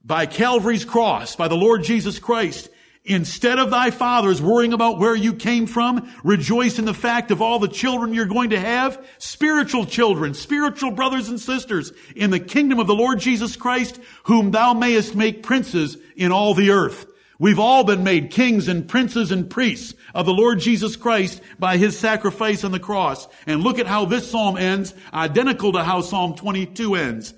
by 0.06 0.26
Calvary's 0.26 0.86
cross, 0.86 1.36
by 1.36 1.50
the 1.50 1.56
Lord 1.56 1.84
Jesus 1.84 2.18
Christ. 2.18 2.70
Instead 3.10 3.58
of 3.58 3.70
thy 3.70 3.90
fathers 3.90 4.42
worrying 4.42 4.74
about 4.74 5.00
where 5.00 5.16
you 5.16 5.34
came 5.34 5.66
from, 5.66 6.14
rejoice 6.26 6.78
in 6.78 6.84
the 6.84 6.94
fact 6.94 7.32
of 7.32 7.42
all 7.42 7.58
the 7.58 7.70
children 7.70 8.14
you're 8.14 8.26
going 8.26 8.50
to 8.50 8.60
have, 8.60 9.02
spiritual 9.18 9.86
children, 9.86 10.34
spiritual 10.34 10.92
brothers 10.92 11.30
and 11.30 11.40
sisters 11.40 11.94
in 12.18 12.32
the 12.32 12.40
kingdom 12.40 12.80
of 12.80 12.88
the 12.88 12.94
Lord 12.94 13.20
Jesus 13.20 13.56
Christ, 13.56 13.98
whom 14.24 14.52
thou 14.52 14.74
mayest 14.74 15.16
make 15.16 15.42
princes 15.42 15.98
in 16.18 16.34
all 16.34 16.54
the 16.54 16.72
earth. 16.72 17.06
We've 17.40 17.60
all 17.60 17.86
been 17.86 18.04
made 18.04 18.32
kings 18.32 18.68
and 18.68 18.90
princes 18.90 19.32
and 19.32 19.50
priests 19.50 19.94
of 20.14 20.26
the 20.26 20.34
Lord 20.34 20.60
Jesus 20.60 20.98
Christ 20.98 21.42
by 21.58 21.78
his 21.78 21.98
sacrifice 21.98 22.66
on 22.66 22.74
the 22.74 22.80
cross. 22.80 23.26
And 23.46 23.64
look 23.64 23.80
at 23.80 23.88
how 23.88 24.04
this 24.04 24.30
psalm 24.30 24.58
ends, 24.58 24.94
identical 25.14 25.72
to 25.74 25.84
how 25.84 26.02
Psalm 26.02 26.36
22 26.36 26.96
ends. 26.96 27.34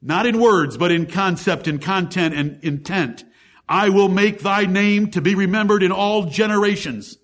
Not 0.00 0.26
in 0.26 0.40
words, 0.40 0.76
but 0.76 0.90
in 0.90 1.06
concept 1.06 1.68
and 1.68 1.80
content 1.80 2.34
and 2.34 2.58
intent. 2.64 3.24
I 3.72 3.88
will 3.88 4.10
make 4.10 4.40
thy 4.40 4.66
name 4.66 5.12
to 5.12 5.22
be 5.22 5.34
remembered 5.34 5.82
in 5.82 5.92
all 5.92 6.26
generations. 6.26 7.16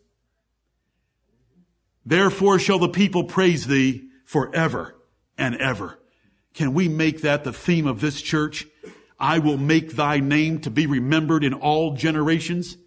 Therefore 2.06 2.58
shall 2.58 2.78
the 2.78 2.88
people 2.88 3.24
praise 3.24 3.66
thee 3.66 4.08
forever 4.24 4.96
and 5.36 5.56
ever. 5.56 5.98
Can 6.54 6.72
we 6.72 6.88
make 6.88 7.20
that 7.20 7.44
the 7.44 7.52
theme 7.52 7.86
of 7.86 8.00
this 8.00 8.22
church? 8.22 8.66
I 9.20 9.40
will 9.40 9.58
make 9.58 9.90
thy 9.90 10.20
name 10.20 10.60
to 10.60 10.70
be 10.70 10.86
remembered 10.86 11.44
in 11.44 11.52
all 11.52 11.92
generations. 11.92 12.78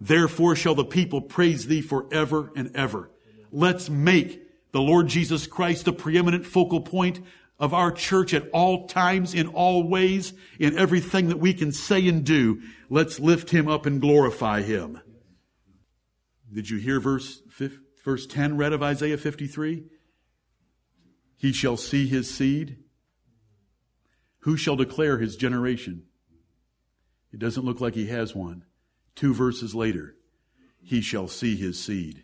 Therefore 0.00 0.54
shall 0.54 0.76
the 0.76 0.84
people 0.84 1.20
praise 1.20 1.66
thee 1.66 1.80
forever 1.80 2.52
and 2.54 2.76
ever. 2.76 3.10
Let's 3.50 3.90
make 3.90 4.40
the 4.70 4.80
Lord 4.80 5.08
Jesus 5.08 5.48
Christ 5.48 5.86
the 5.86 5.92
preeminent 5.92 6.46
focal 6.46 6.80
point 6.80 7.18
of 7.58 7.72
our 7.72 7.92
church 7.92 8.34
at 8.34 8.48
all 8.50 8.86
times, 8.88 9.34
in 9.34 9.46
all 9.48 9.88
ways, 9.88 10.32
in 10.58 10.76
everything 10.76 11.28
that 11.28 11.38
we 11.38 11.54
can 11.54 11.72
say 11.72 12.06
and 12.08 12.24
do. 12.24 12.60
Let's 12.90 13.20
lift 13.20 13.50
him 13.50 13.68
up 13.68 13.86
and 13.86 14.00
glorify 14.00 14.62
him. 14.62 15.00
Did 16.52 16.70
you 16.70 16.78
hear 16.78 17.00
verse, 17.00 17.42
verse 18.04 18.26
10 18.26 18.56
read 18.56 18.72
of 18.72 18.82
Isaiah 18.82 19.18
53? 19.18 19.84
He 21.36 21.52
shall 21.52 21.76
see 21.76 22.06
his 22.06 22.32
seed. 22.32 22.78
Who 24.40 24.56
shall 24.56 24.76
declare 24.76 25.18
his 25.18 25.36
generation? 25.36 26.04
It 27.32 27.38
doesn't 27.38 27.64
look 27.64 27.80
like 27.80 27.94
he 27.94 28.06
has 28.06 28.34
one. 28.34 28.64
Two 29.14 29.32
verses 29.32 29.74
later, 29.74 30.16
he 30.82 31.00
shall 31.00 31.28
see 31.28 31.56
his 31.56 31.80
seed. 31.80 32.23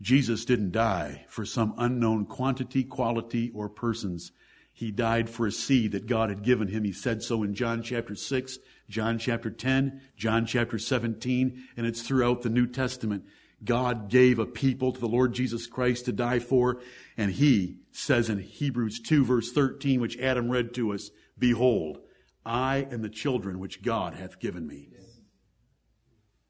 Jesus 0.00 0.44
didn't 0.44 0.72
die 0.72 1.24
for 1.28 1.44
some 1.46 1.74
unknown 1.78 2.26
quantity, 2.26 2.84
quality, 2.84 3.50
or 3.54 3.68
persons. 3.68 4.32
He 4.72 4.90
died 4.90 5.30
for 5.30 5.46
a 5.46 5.52
seed 5.52 5.92
that 5.92 6.06
God 6.06 6.30
had 6.30 6.42
given 6.42 6.68
him. 6.68 6.84
He 6.84 6.92
said 6.92 7.22
so 7.22 7.42
in 7.42 7.54
John 7.54 7.82
chapter 7.82 8.16
6, 8.16 8.58
John 8.88 9.18
chapter 9.18 9.50
10, 9.50 10.00
John 10.16 10.46
chapter 10.46 10.78
17, 10.78 11.62
and 11.76 11.86
it's 11.86 12.02
throughout 12.02 12.42
the 12.42 12.50
New 12.50 12.66
Testament. 12.66 13.24
God 13.62 14.10
gave 14.10 14.38
a 14.38 14.46
people 14.46 14.92
to 14.92 15.00
the 15.00 15.08
Lord 15.08 15.32
Jesus 15.32 15.66
Christ 15.66 16.06
to 16.06 16.12
die 16.12 16.40
for, 16.40 16.80
and 17.16 17.30
he 17.30 17.78
says 17.92 18.28
in 18.28 18.40
Hebrews 18.40 19.00
2 19.00 19.24
verse 19.24 19.52
13, 19.52 20.00
which 20.00 20.18
Adam 20.18 20.50
read 20.50 20.74
to 20.74 20.92
us, 20.92 21.10
Behold, 21.38 22.00
I 22.44 22.88
am 22.90 23.02
the 23.02 23.08
children 23.08 23.58
which 23.58 23.80
God 23.80 24.14
hath 24.14 24.40
given 24.40 24.66
me. 24.66 24.90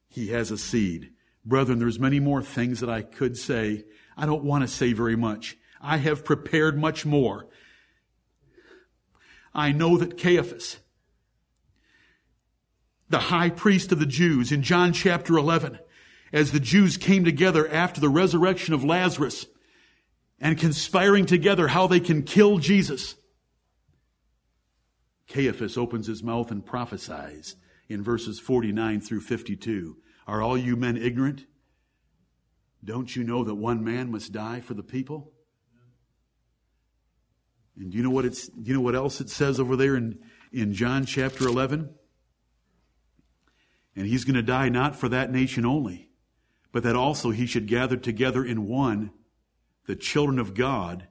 He 0.08 0.28
has 0.28 0.50
a 0.50 0.58
seed. 0.58 1.10
Brethren, 1.44 1.78
there's 1.78 2.00
many 2.00 2.20
more 2.20 2.42
things 2.42 2.80
that 2.80 2.88
I 2.88 3.02
could 3.02 3.36
say. 3.36 3.84
I 4.16 4.26
don't 4.26 4.44
want 4.44 4.62
to 4.62 4.68
say 4.68 4.92
very 4.92 5.16
much. 5.16 5.56
I 5.80 5.98
have 5.98 6.24
prepared 6.24 6.78
much 6.78 7.04
more. 7.04 7.48
I 9.54 9.70
know 9.70 9.98
that 9.98 10.18
Caiaphas, 10.18 10.78
the 13.08 13.18
high 13.18 13.50
priest 13.50 13.92
of 13.92 14.00
the 14.00 14.06
Jews 14.06 14.50
in 14.50 14.62
John 14.62 14.92
chapter 14.92 15.36
11, 15.36 15.78
as 16.32 16.50
the 16.50 16.60
Jews 16.60 16.96
came 16.96 17.24
together 17.24 17.68
after 17.68 18.00
the 18.00 18.08
resurrection 18.08 18.74
of 18.74 18.82
Lazarus 18.82 19.46
and 20.40 20.58
conspiring 20.58 21.26
together 21.26 21.68
how 21.68 21.86
they 21.86 22.00
can 22.00 22.22
kill 22.22 22.58
Jesus, 22.58 23.14
Caiaphas 25.28 25.76
opens 25.76 26.06
his 26.06 26.22
mouth 26.22 26.50
and 26.50 26.64
prophesies 26.64 27.56
in 27.88 28.02
verses 28.02 28.40
49 28.40 29.00
through 29.00 29.20
52. 29.20 29.96
Are 30.26 30.42
all 30.42 30.56
you 30.56 30.76
men 30.76 30.96
ignorant? 30.96 31.46
Don't 32.84 33.14
you 33.14 33.24
know 33.24 33.44
that 33.44 33.54
one 33.54 33.82
man 33.82 34.10
must 34.10 34.32
die 34.32 34.60
for 34.60 34.74
the 34.74 34.82
people? 34.82 35.32
And 37.76 37.90
do 37.90 37.96
you 37.96 38.04
know 38.04 38.10
what 38.10 38.24
it's 38.24 38.46
do 38.48 38.62
you 38.64 38.74
know 38.74 38.80
what 38.80 38.94
else 38.94 39.20
it 39.20 39.30
says 39.30 39.58
over 39.58 39.76
there 39.76 39.96
in, 39.96 40.18
in 40.52 40.72
John 40.72 41.04
chapter 41.04 41.46
11? 41.46 41.90
And 43.96 44.06
he's 44.06 44.24
going 44.24 44.34
to 44.34 44.42
die 44.42 44.68
not 44.68 44.96
for 44.96 45.08
that 45.08 45.32
nation 45.32 45.64
only, 45.64 46.10
but 46.72 46.82
that 46.82 46.96
also 46.96 47.30
he 47.30 47.46
should 47.46 47.66
gather 47.66 47.96
together 47.96 48.44
in 48.44 48.68
one 48.68 49.12
the 49.86 49.96
children 49.96 50.38
of 50.38 50.54
God 50.54 51.08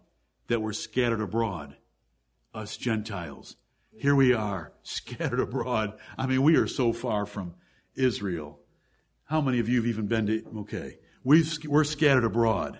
that 0.47 0.61
were 0.61 0.73
scattered 0.73 1.21
abroad, 1.21 1.75
us 2.53 2.75
Gentiles. 2.77 3.55
Here 3.95 4.15
we 4.15 4.33
are, 4.33 4.73
scattered 4.83 5.39
abroad. 5.39 5.93
I 6.17 6.27
mean, 6.27 6.43
we 6.43 6.55
are 6.55 6.67
so 6.67 6.93
far 6.93 7.25
from 7.25 7.55
Israel. 7.95 8.59
How 9.33 9.41
many 9.41 9.57
of 9.57 9.67
you 9.67 9.77
have 9.77 9.87
even 9.87 10.05
been 10.05 10.27
to, 10.27 10.43
okay, 10.59 10.99
we 11.23 11.43
we're 11.65 11.83
scattered 11.85 12.23
abroad, 12.23 12.77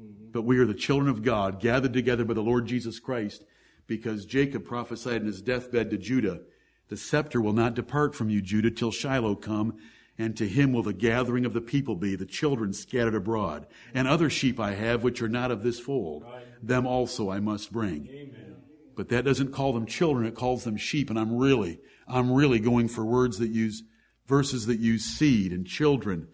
mm-hmm. 0.00 0.30
but 0.30 0.40
we 0.40 0.56
are 0.56 0.64
the 0.64 0.72
children 0.72 1.10
of 1.10 1.22
God, 1.22 1.60
gathered 1.60 1.92
together 1.92 2.24
by 2.24 2.32
the 2.32 2.40
Lord 2.40 2.64
Jesus 2.64 2.98
Christ, 2.98 3.44
because 3.86 4.24
Jacob 4.24 4.64
prophesied 4.64 5.20
in 5.20 5.26
his 5.26 5.42
deathbed 5.42 5.90
to 5.90 5.98
Judah, 5.98 6.40
the 6.88 6.96
scepter 6.96 7.42
will 7.42 7.52
not 7.52 7.74
depart 7.74 8.14
from 8.14 8.30
you, 8.30 8.40
Judah, 8.40 8.70
till 8.70 8.90
Shiloh 8.90 9.34
come, 9.34 9.76
and 10.16 10.34
to 10.38 10.48
him 10.48 10.72
will 10.72 10.82
the 10.82 10.94
gathering 10.94 11.44
of 11.44 11.52
the 11.52 11.60
people 11.60 11.94
be, 11.94 12.16
the 12.16 12.24
children 12.24 12.72
scattered 12.72 13.14
abroad. 13.14 13.66
And 13.92 14.08
other 14.08 14.30
sheep 14.30 14.58
I 14.58 14.72
have 14.72 15.04
which 15.04 15.20
are 15.20 15.28
not 15.28 15.50
of 15.50 15.62
this 15.62 15.78
fold. 15.78 16.24
Them 16.62 16.86
also 16.86 17.30
I 17.30 17.40
must 17.40 17.70
bring. 17.70 18.08
Amen. 18.08 18.56
But 18.94 19.10
that 19.10 19.26
doesn't 19.26 19.52
call 19.52 19.74
them 19.74 19.84
children, 19.84 20.24
it 20.24 20.34
calls 20.34 20.64
them 20.64 20.78
sheep. 20.78 21.10
And 21.10 21.18
I'm 21.18 21.36
really, 21.36 21.80
I'm 22.08 22.32
really 22.32 22.60
going 22.60 22.88
for 22.88 23.04
words 23.04 23.40
that 23.40 23.50
use 23.50 23.82
verses 24.26 24.66
that 24.66 24.80
use 24.80 25.04
seed 25.04 25.52
and 25.52 25.66
children 25.66 26.28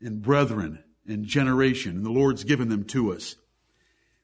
and 0.00 0.22
brethren 0.22 0.82
and 1.06 1.24
generation, 1.24 1.96
and 1.96 2.04
the 2.04 2.10
Lord's 2.10 2.44
given 2.44 2.68
them 2.68 2.84
to 2.84 3.12
us. 3.12 3.36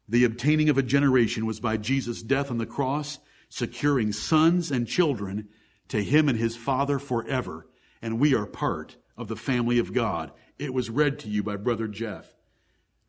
The 0.09 0.25
obtaining 0.25 0.69
of 0.69 0.79
a 0.79 0.83
generation 0.83 1.47
was 1.47 1.61
by 1.61 1.77
Jesus' 1.77 2.23
death 2.23 2.51
on 2.51 2.59
the 2.59 2.67
cross, 2.67 3.19
securing 3.49 4.13
sons 4.13 4.71
and 4.71 4.87
children 4.87 5.49
to 5.89 6.03
him 6.03 6.29
and 6.29 6.39
his 6.39 6.57
Father 6.57 6.99
forever, 6.99 7.67
and 8.03 8.19
we 8.19 8.35
are 8.35 8.47
part 8.47 8.97
of 9.17 9.29
the 9.29 9.37
family 9.37 9.79
of 9.79 9.93
God. 9.93 10.33
It 10.59 10.75
was 10.75 10.91
read 10.91 11.19
to 11.21 11.29
you 11.29 11.43
by 11.43 11.57
Brother 11.57 11.87
Jeff. 11.87 12.35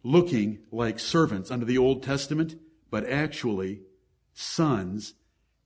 Looking 0.04 0.60
like 0.72 1.00
servants 1.00 1.52
under 1.52 1.66
the 1.66 1.78
Old 1.78 2.04
Testament, 2.04 2.56
but 2.90 3.08
actually 3.08 3.82
sons 4.34 5.14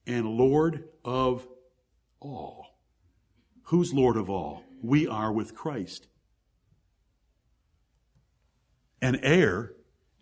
and 0.06 0.26
Lord 0.26 0.86
of 1.04 1.48
all. 2.20 2.65
Who's 3.66 3.94
Lord 3.94 4.18
of 4.18 4.30
all? 4.30 4.64
We 4.82 5.08
are 5.08 5.32
with 5.32 5.56
Christ. 5.56 6.08
An 9.02 9.20
heir 9.24 9.74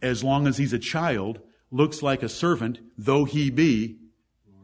as 0.03 0.23
long 0.23 0.47
as 0.47 0.57
he's 0.57 0.73
a 0.73 0.79
child, 0.79 1.39
looks 1.71 2.03
like 2.03 2.21
a 2.21 2.29
servant, 2.29 2.79
though 2.97 3.23
he 3.23 3.49
be, 3.49 3.97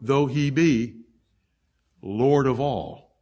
though 0.00 0.26
he 0.26 0.50
be 0.50 0.96
Lord 2.02 2.46
of 2.46 2.60
all. 2.60 3.16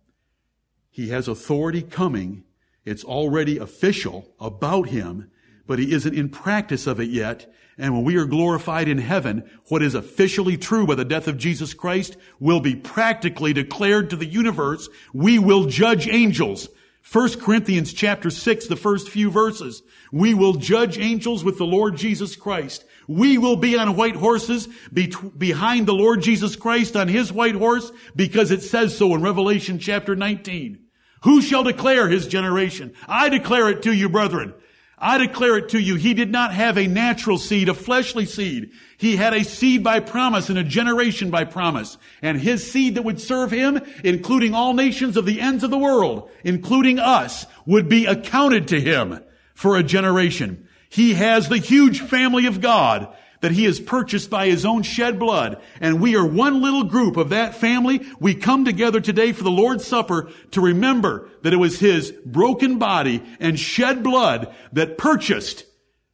He 0.91 1.09
has 1.09 1.29
authority 1.29 1.83
coming. 1.83 2.43
It's 2.85 3.05
already 3.05 3.57
official 3.57 4.35
about 4.41 4.89
him, 4.89 5.31
but 5.69 5.79
he 5.79 5.93
isn't 5.93 6.15
in 6.15 6.31
practice 6.31 6.89
of 6.89 6.99
it 6.99 7.11
yet. 7.11 7.53
And 7.77 7.95
when 7.95 8.03
we 8.03 8.17
are 8.17 8.25
glorified 8.25 8.89
in 8.89 8.99
heaven, 8.99 9.49
what 9.67 9.85
is 9.85 9.95
officially 9.95 10.57
true 10.57 10.85
by 10.85 10.97
the 10.97 11.05
death 11.05 11.29
of 11.29 11.39
Jesus 11.39 11.75
Christ 11.75 12.17
will 12.41 12.59
be 12.59 12.75
practically 12.75 13.53
declared 13.53 14.11
to 14.11 14.17
the 14.17 14.27
universe. 14.27 14.89
We 15.13 15.39
will 15.39 15.67
judge 15.67 16.09
angels. 16.09 16.69
1 17.13 17.41
Corinthians 17.41 17.93
chapter 17.93 18.31
6, 18.31 18.67
the 18.67 18.77
first 18.77 19.09
few 19.09 19.31
verses. 19.31 19.83
We 20.11 20.35
will 20.35 20.55
judge 20.55 20.99
angels 20.99 21.45
with 21.45 21.59
the 21.59 21.67
Lord 21.67 21.97
Jesus 21.97 22.35
Christ. 22.35 22.85
We 23.07 23.39
will 23.39 23.57
be 23.57 23.79
on 23.79 23.97
white 23.97 24.17
horses 24.17 24.69
be- 24.93 25.13
behind 25.37 25.87
the 25.87 25.95
Lord 25.95 26.21
Jesus 26.23 26.57
Christ 26.57 26.97
on 26.97 27.09
his 27.09 27.33
white 27.33 27.55
horse 27.55 27.93
because 28.17 28.51
it 28.51 28.63
says 28.63 28.97
so 28.97 29.15
in 29.15 29.23
Revelation 29.23 29.79
chapter 29.79 30.17
19. 30.17 30.81
Who 31.23 31.43
shall 31.43 31.63
declare 31.63 32.09
his 32.09 32.27
generation? 32.27 32.95
I 33.07 33.29
declare 33.29 33.69
it 33.71 33.83
to 33.83 33.93
you, 33.93 34.09
brethren. 34.09 34.55
I 35.01 35.19
declare 35.19 35.57
it 35.59 35.69
to 35.71 35.79
you, 35.79 35.95
he 35.95 36.15
did 36.15 36.31
not 36.31 36.53
have 36.53 36.77
a 36.77 36.87
natural 36.87 37.39
seed, 37.39 37.69
a 37.69 37.75
fleshly 37.75 38.27
seed. 38.27 38.73
He 38.97 39.17
had 39.17 39.33
a 39.33 39.45
seed 39.45 39.85
by 39.85 40.01
promise 40.01 40.49
and 40.49 40.59
a 40.59 40.65
generation 40.65 41.31
by 41.31 41.45
promise. 41.45 41.99
And 42.21 42.41
his 42.41 42.71
seed 42.71 42.97
that 42.97 43.05
would 43.05 43.21
serve 43.21 43.51
him, 43.51 43.81
including 44.03 44.55
all 44.55 44.75
nations 44.75 45.17
of 45.17 45.25
the 45.25 45.41
ends 45.41 45.63
of 45.63 45.71
the 45.71 45.79
world, 45.79 46.31
including 46.43 46.99
us, 46.99 47.47
would 47.65 47.89
be 47.89 48.07
accounted 48.07 48.69
to 48.69 48.81
him 48.81 49.21
for 49.55 49.77
a 49.77 49.83
generation. 49.83 50.67
He 50.89 51.15
has 51.15 51.49
the 51.49 51.59
huge 51.59 52.01
family 52.01 52.47
of 52.47 52.61
God 52.61 53.15
that 53.41 53.53
he 53.53 53.65
has 53.65 53.81
purchased 53.81 54.31
by 54.31 54.49
his 54.49 54.65
own 54.65 54.83
shed 54.83 55.19
blood. 55.19 55.61
And 55.81 56.01
we 56.01 56.17
are 56.17 56.27
one 56.27 56.61
little 56.61 56.85
group 56.85 57.17
of 57.17 57.31
that 57.31 57.55
family. 57.55 58.07
We 58.19 58.35
come 58.35 58.65
together 58.65 59.01
today 59.01 59.33
for 59.33 59.45
the 59.45 59.51
Lord's 59.51 59.87
Supper 59.87 60.31
to 60.53 60.61
remember 60.61 61.29
that 61.43 61.53
it 61.53 61.59
was 61.59 61.79
his 61.79 62.13
broken 62.25 62.79
body 62.79 63.23
and 63.41 63.59
shed 63.59 64.03
blood 64.03 64.55
that 64.73 64.99
purchased 64.99 65.65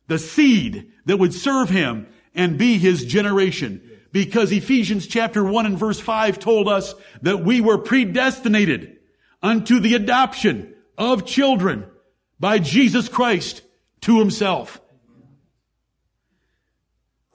the 0.06 0.18
seed 0.18 0.92
that 1.06 1.18
would 1.18 1.32
serve 1.32 1.70
him 1.70 2.06
and 2.34 2.58
be 2.58 2.78
his 2.78 3.04
generation. 3.04 3.80
Because 4.12 4.52
Ephesians 4.52 5.06
chapter 5.06 5.42
1 5.42 5.66
and 5.66 5.78
verse 5.78 5.98
5 5.98 6.38
told 6.38 6.68
us 6.68 6.94
that 7.22 7.44
we 7.44 7.60
were 7.60 7.78
predestinated 7.78 8.98
unto 9.42 9.80
the 9.80 9.94
adoption 9.94 10.74
of 10.96 11.26
children 11.26 11.86
by 12.38 12.58
Jesus 12.58 13.08
Christ 13.08 13.62
to 14.02 14.18
himself 14.18 14.80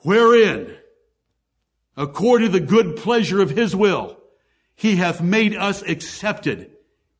wherein, 0.02 0.76
according 1.96 2.52
to 2.52 2.58
the 2.58 2.66
good 2.66 2.96
pleasure 2.96 3.40
of 3.40 3.50
his 3.50 3.74
will, 3.74 4.18
he 4.74 4.96
hath 4.96 5.20
made 5.20 5.54
us 5.54 5.82
accepted 5.82 6.70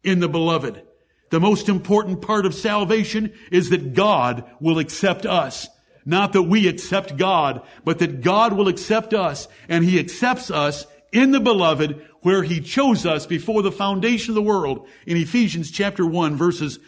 in 0.03 0.21
the 0.21 0.29
beloved. 0.29 0.83
The 1.31 1.41
most 1.41 1.69
important 1.69 2.23
part 2.23 2.47
of 2.47 2.55
salvation 2.55 3.33
is 3.53 3.71
that 3.71 3.95
God 3.95 4.51
will 4.61 4.79
accept 4.79 5.27
us. 5.27 5.69
Not 6.05 6.33
that 6.33 6.43
we 6.43 6.67
accept 6.67 7.17
God, 7.17 7.63
but 7.85 7.99
that 7.99 8.23
God 8.23 8.55
will 8.55 8.69
accept 8.69 9.15
us 9.15 9.47
and 9.69 9.85
he 9.85 9.99
accepts 9.99 10.51
us 10.51 10.87
in 11.13 11.31
the 11.31 11.41
beloved 11.41 12.05
where 12.23 12.43
he 12.43 12.61
chose 12.61 13.07
us 13.07 13.27
before 13.27 13.63
the 13.63 13.73
foundation 13.73 14.31
of 14.31 14.35
the 14.35 14.43
world 14.43 14.89
in 15.07 15.17
Ephesians 15.17 15.71
chapter 15.71 16.07
1 16.07 16.37
verses 16.37 16.79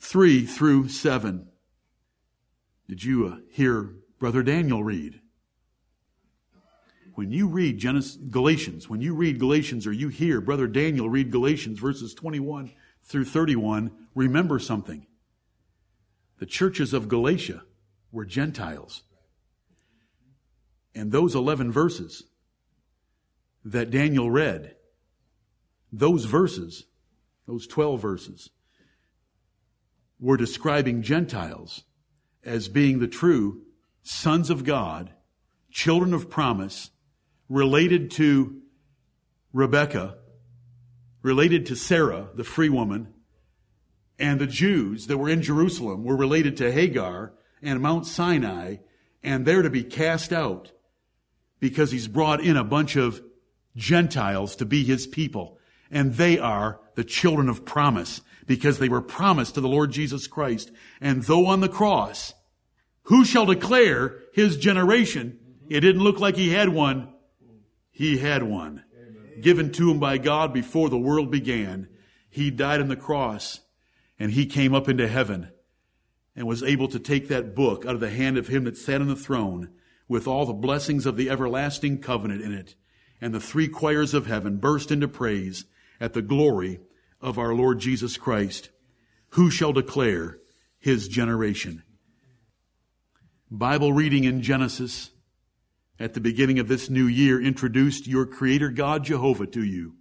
3 0.00 0.46
through 0.46 0.88
7. 0.88 1.48
Did 2.88 3.04
you 3.04 3.26
uh, 3.26 3.36
hear 3.50 3.90
Brother 4.18 4.42
Daniel 4.42 4.82
read? 4.82 5.20
When 7.14 7.30
you 7.30 7.46
read 7.46 7.78
Genesis, 7.78 8.16
Galatians, 8.16 8.88
when 8.88 9.00
you 9.00 9.14
read 9.14 9.38
Galatians 9.38 9.86
or 9.86 9.92
you 9.92 10.08
hear 10.08 10.40
Brother 10.40 10.66
Daniel 10.66 11.08
read 11.08 11.30
Galatians 11.30 11.78
verses 11.78 12.14
21 12.14 12.72
through 13.02 13.24
31, 13.24 13.90
remember 14.14 14.58
something. 14.58 15.06
The 16.38 16.46
churches 16.46 16.92
of 16.92 17.08
Galatia 17.08 17.62
were 18.10 18.24
Gentiles. 18.24 19.02
And 20.94 21.12
those 21.12 21.34
11 21.34 21.72
verses 21.72 22.24
that 23.64 23.90
Daniel 23.90 24.30
read, 24.30 24.76
those 25.92 26.24
verses, 26.24 26.84
those 27.46 27.66
12 27.66 28.00
verses, 28.00 28.50
were 30.20 30.36
describing 30.36 31.02
Gentiles 31.02 31.84
as 32.44 32.68
being 32.68 32.98
the 32.98 33.08
true 33.08 33.62
sons 34.02 34.50
of 34.50 34.64
God, 34.64 35.10
children 35.70 36.12
of 36.12 36.30
promise, 36.30 36.90
related 37.48 38.10
to 38.12 38.60
Rebecca, 39.52 40.16
related 41.22 41.66
to 41.66 41.76
Sarah, 41.76 42.28
the 42.34 42.44
free 42.44 42.68
woman, 42.68 43.14
and 44.18 44.40
the 44.40 44.46
Jews 44.46 45.06
that 45.06 45.18
were 45.18 45.28
in 45.28 45.42
Jerusalem 45.42 46.04
were 46.04 46.16
related 46.16 46.56
to 46.58 46.72
Hagar 46.72 47.32
and 47.62 47.80
Mount 47.80 48.06
Sinai, 48.06 48.76
and 49.22 49.44
they're 49.44 49.62
to 49.62 49.70
be 49.70 49.82
cast 49.82 50.32
out 50.32 50.72
because 51.60 51.90
he's 51.90 52.08
brought 52.08 52.42
in 52.42 52.56
a 52.56 52.64
bunch 52.64 52.96
of 52.96 53.22
Gentiles 53.76 54.56
to 54.56 54.64
be 54.64 54.84
his 54.84 55.06
people. 55.06 55.58
And 55.90 56.14
they 56.14 56.38
are 56.38 56.80
the 56.94 57.04
children 57.04 57.48
of 57.48 57.64
promise 57.64 58.20
because 58.46 58.78
they 58.78 58.88
were 58.88 59.00
promised 59.00 59.54
to 59.54 59.60
the 59.60 59.68
Lord 59.68 59.90
Jesus 59.90 60.26
Christ. 60.26 60.70
And 61.00 61.22
though 61.22 61.46
on 61.46 61.60
the 61.60 61.68
cross, 61.68 62.34
who 63.04 63.24
shall 63.24 63.46
declare 63.46 64.18
his 64.32 64.56
generation? 64.56 65.38
It 65.68 65.80
didn't 65.80 66.02
look 66.02 66.20
like 66.20 66.36
he 66.36 66.50
had 66.50 66.68
one. 66.68 67.13
He 67.94 68.18
had 68.18 68.42
one 68.42 68.82
Amen. 68.92 69.40
given 69.40 69.70
to 69.72 69.88
him 69.88 70.00
by 70.00 70.18
God 70.18 70.52
before 70.52 70.88
the 70.88 70.98
world 70.98 71.30
began. 71.30 71.88
He 72.28 72.50
died 72.50 72.80
on 72.80 72.88
the 72.88 72.96
cross 72.96 73.60
and 74.18 74.32
he 74.32 74.46
came 74.46 74.74
up 74.74 74.88
into 74.88 75.06
heaven 75.06 75.52
and 76.34 76.44
was 76.44 76.64
able 76.64 76.88
to 76.88 76.98
take 76.98 77.28
that 77.28 77.54
book 77.54 77.86
out 77.86 77.94
of 77.94 78.00
the 78.00 78.10
hand 78.10 78.36
of 78.36 78.48
him 78.48 78.64
that 78.64 78.76
sat 78.76 79.00
on 79.00 79.06
the 79.06 79.14
throne 79.14 79.70
with 80.08 80.26
all 80.26 80.44
the 80.44 80.52
blessings 80.52 81.06
of 81.06 81.16
the 81.16 81.30
everlasting 81.30 82.00
covenant 82.00 82.42
in 82.42 82.52
it. 82.52 82.74
And 83.20 83.32
the 83.32 83.38
three 83.38 83.68
choirs 83.68 84.12
of 84.12 84.26
heaven 84.26 84.56
burst 84.56 84.90
into 84.90 85.06
praise 85.06 85.64
at 86.00 86.14
the 86.14 86.20
glory 86.20 86.80
of 87.20 87.38
our 87.38 87.54
Lord 87.54 87.78
Jesus 87.78 88.16
Christ. 88.16 88.70
Who 89.30 89.52
shall 89.52 89.72
declare 89.72 90.40
his 90.80 91.06
generation? 91.06 91.84
Bible 93.52 93.92
reading 93.92 94.24
in 94.24 94.42
Genesis 94.42 95.10
at 95.98 96.14
the 96.14 96.20
beginning 96.20 96.58
of 96.58 96.68
this 96.68 96.90
new 96.90 97.06
year 97.06 97.40
introduced 97.40 98.06
your 98.06 98.26
creator 98.26 98.70
God 98.70 99.04
Jehovah 99.04 99.46
to 99.48 99.62
you. 99.62 99.94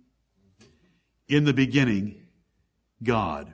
In 1.27 1.45
the 1.45 1.53
beginning, 1.53 2.27
God. 3.01 3.53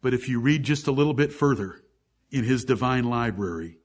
But 0.00 0.14
if 0.14 0.28
you 0.28 0.40
read 0.40 0.62
just 0.62 0.86
a 0.86 0.92
little 0.92 1.14
bit 1.14 1.32
further 1.32 1.82
in 2.30 2.44
his 2.44 2.64
divine 2.64 3.04
library, 3.04 3.78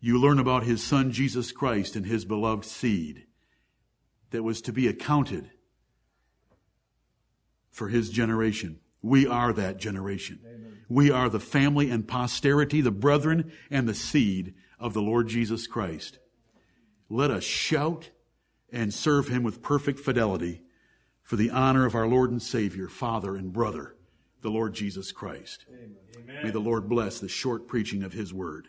you 0.00 0.18
learn 0.18 0.38
about 0.38 0.64
his 0.64 0.82
son 0.82 1.12
Jesus 1.12 1.52
Christ 1.52 1.96
and 1.96 2.06
his 2.06 2.24
beloved 2.24 2.64
seed 2.64 3.26
that 4.30 4.42
was 4.42 4.60
to 4.62 4.72
be 4.72 4.88
accounted 4.88 5.50
for 7.70 7.88
his 7.88 8.10
generation. 8.10 8.80
We 9.02 9.26
are 9.26 9.52
that 9.52 9.78
generation. 9.78 10.40
Amen. 10.44 10.78
We 10.88 11.10
are 11.10 11.28
the 11.28 11.40
family 11.40 11.90
and 11.90 12.06
posterity, 12.06 12.80
the 12.80 12.90
brethren 12.90 13.52
and 13.70 13.88
the 13.88 13.94
seed 13.94 14.54
of 14.78 14.94
the 14.94 15.02
Lord 15.02 15.28
Jesus 15.28 15.66
Christ. 15.66 16.18
Let 17.08 17.30
us 17.30 17.44
shout 17.44 18.10
and 18.72 18.92
serve 18.92 19.28
him 19.28 19.42
with 19.42 19.62
perfect 19.62 20.00
fidelity 20.00 20.62
for 21.22 21.36
the 21.36 21.50
honor 21.50 21.86
of 21.86 21.94
our 21.94 22.06
Lord 22.06 22.30
and 22.30 22.42
Savior, 22.42 22.88
Father 22.88 23.36
and 23.36 23.52
brother, 23.52 23.96
the 24.42 24.50
Lord 24.50 24.74
Jesus 24.74 25.12
Christ. 25.12 25.66
Amen. 25.68 26.44
May 26.44 26.50
the 26.50 26.60
Lord 26.60 26.88
bless 26.88 27.18
the 27.18 27.28
short 27.28 27.66
preaching 27.66 28.02
of 28.02 28.12
his 28.12 28.32
word. 28.32 28.68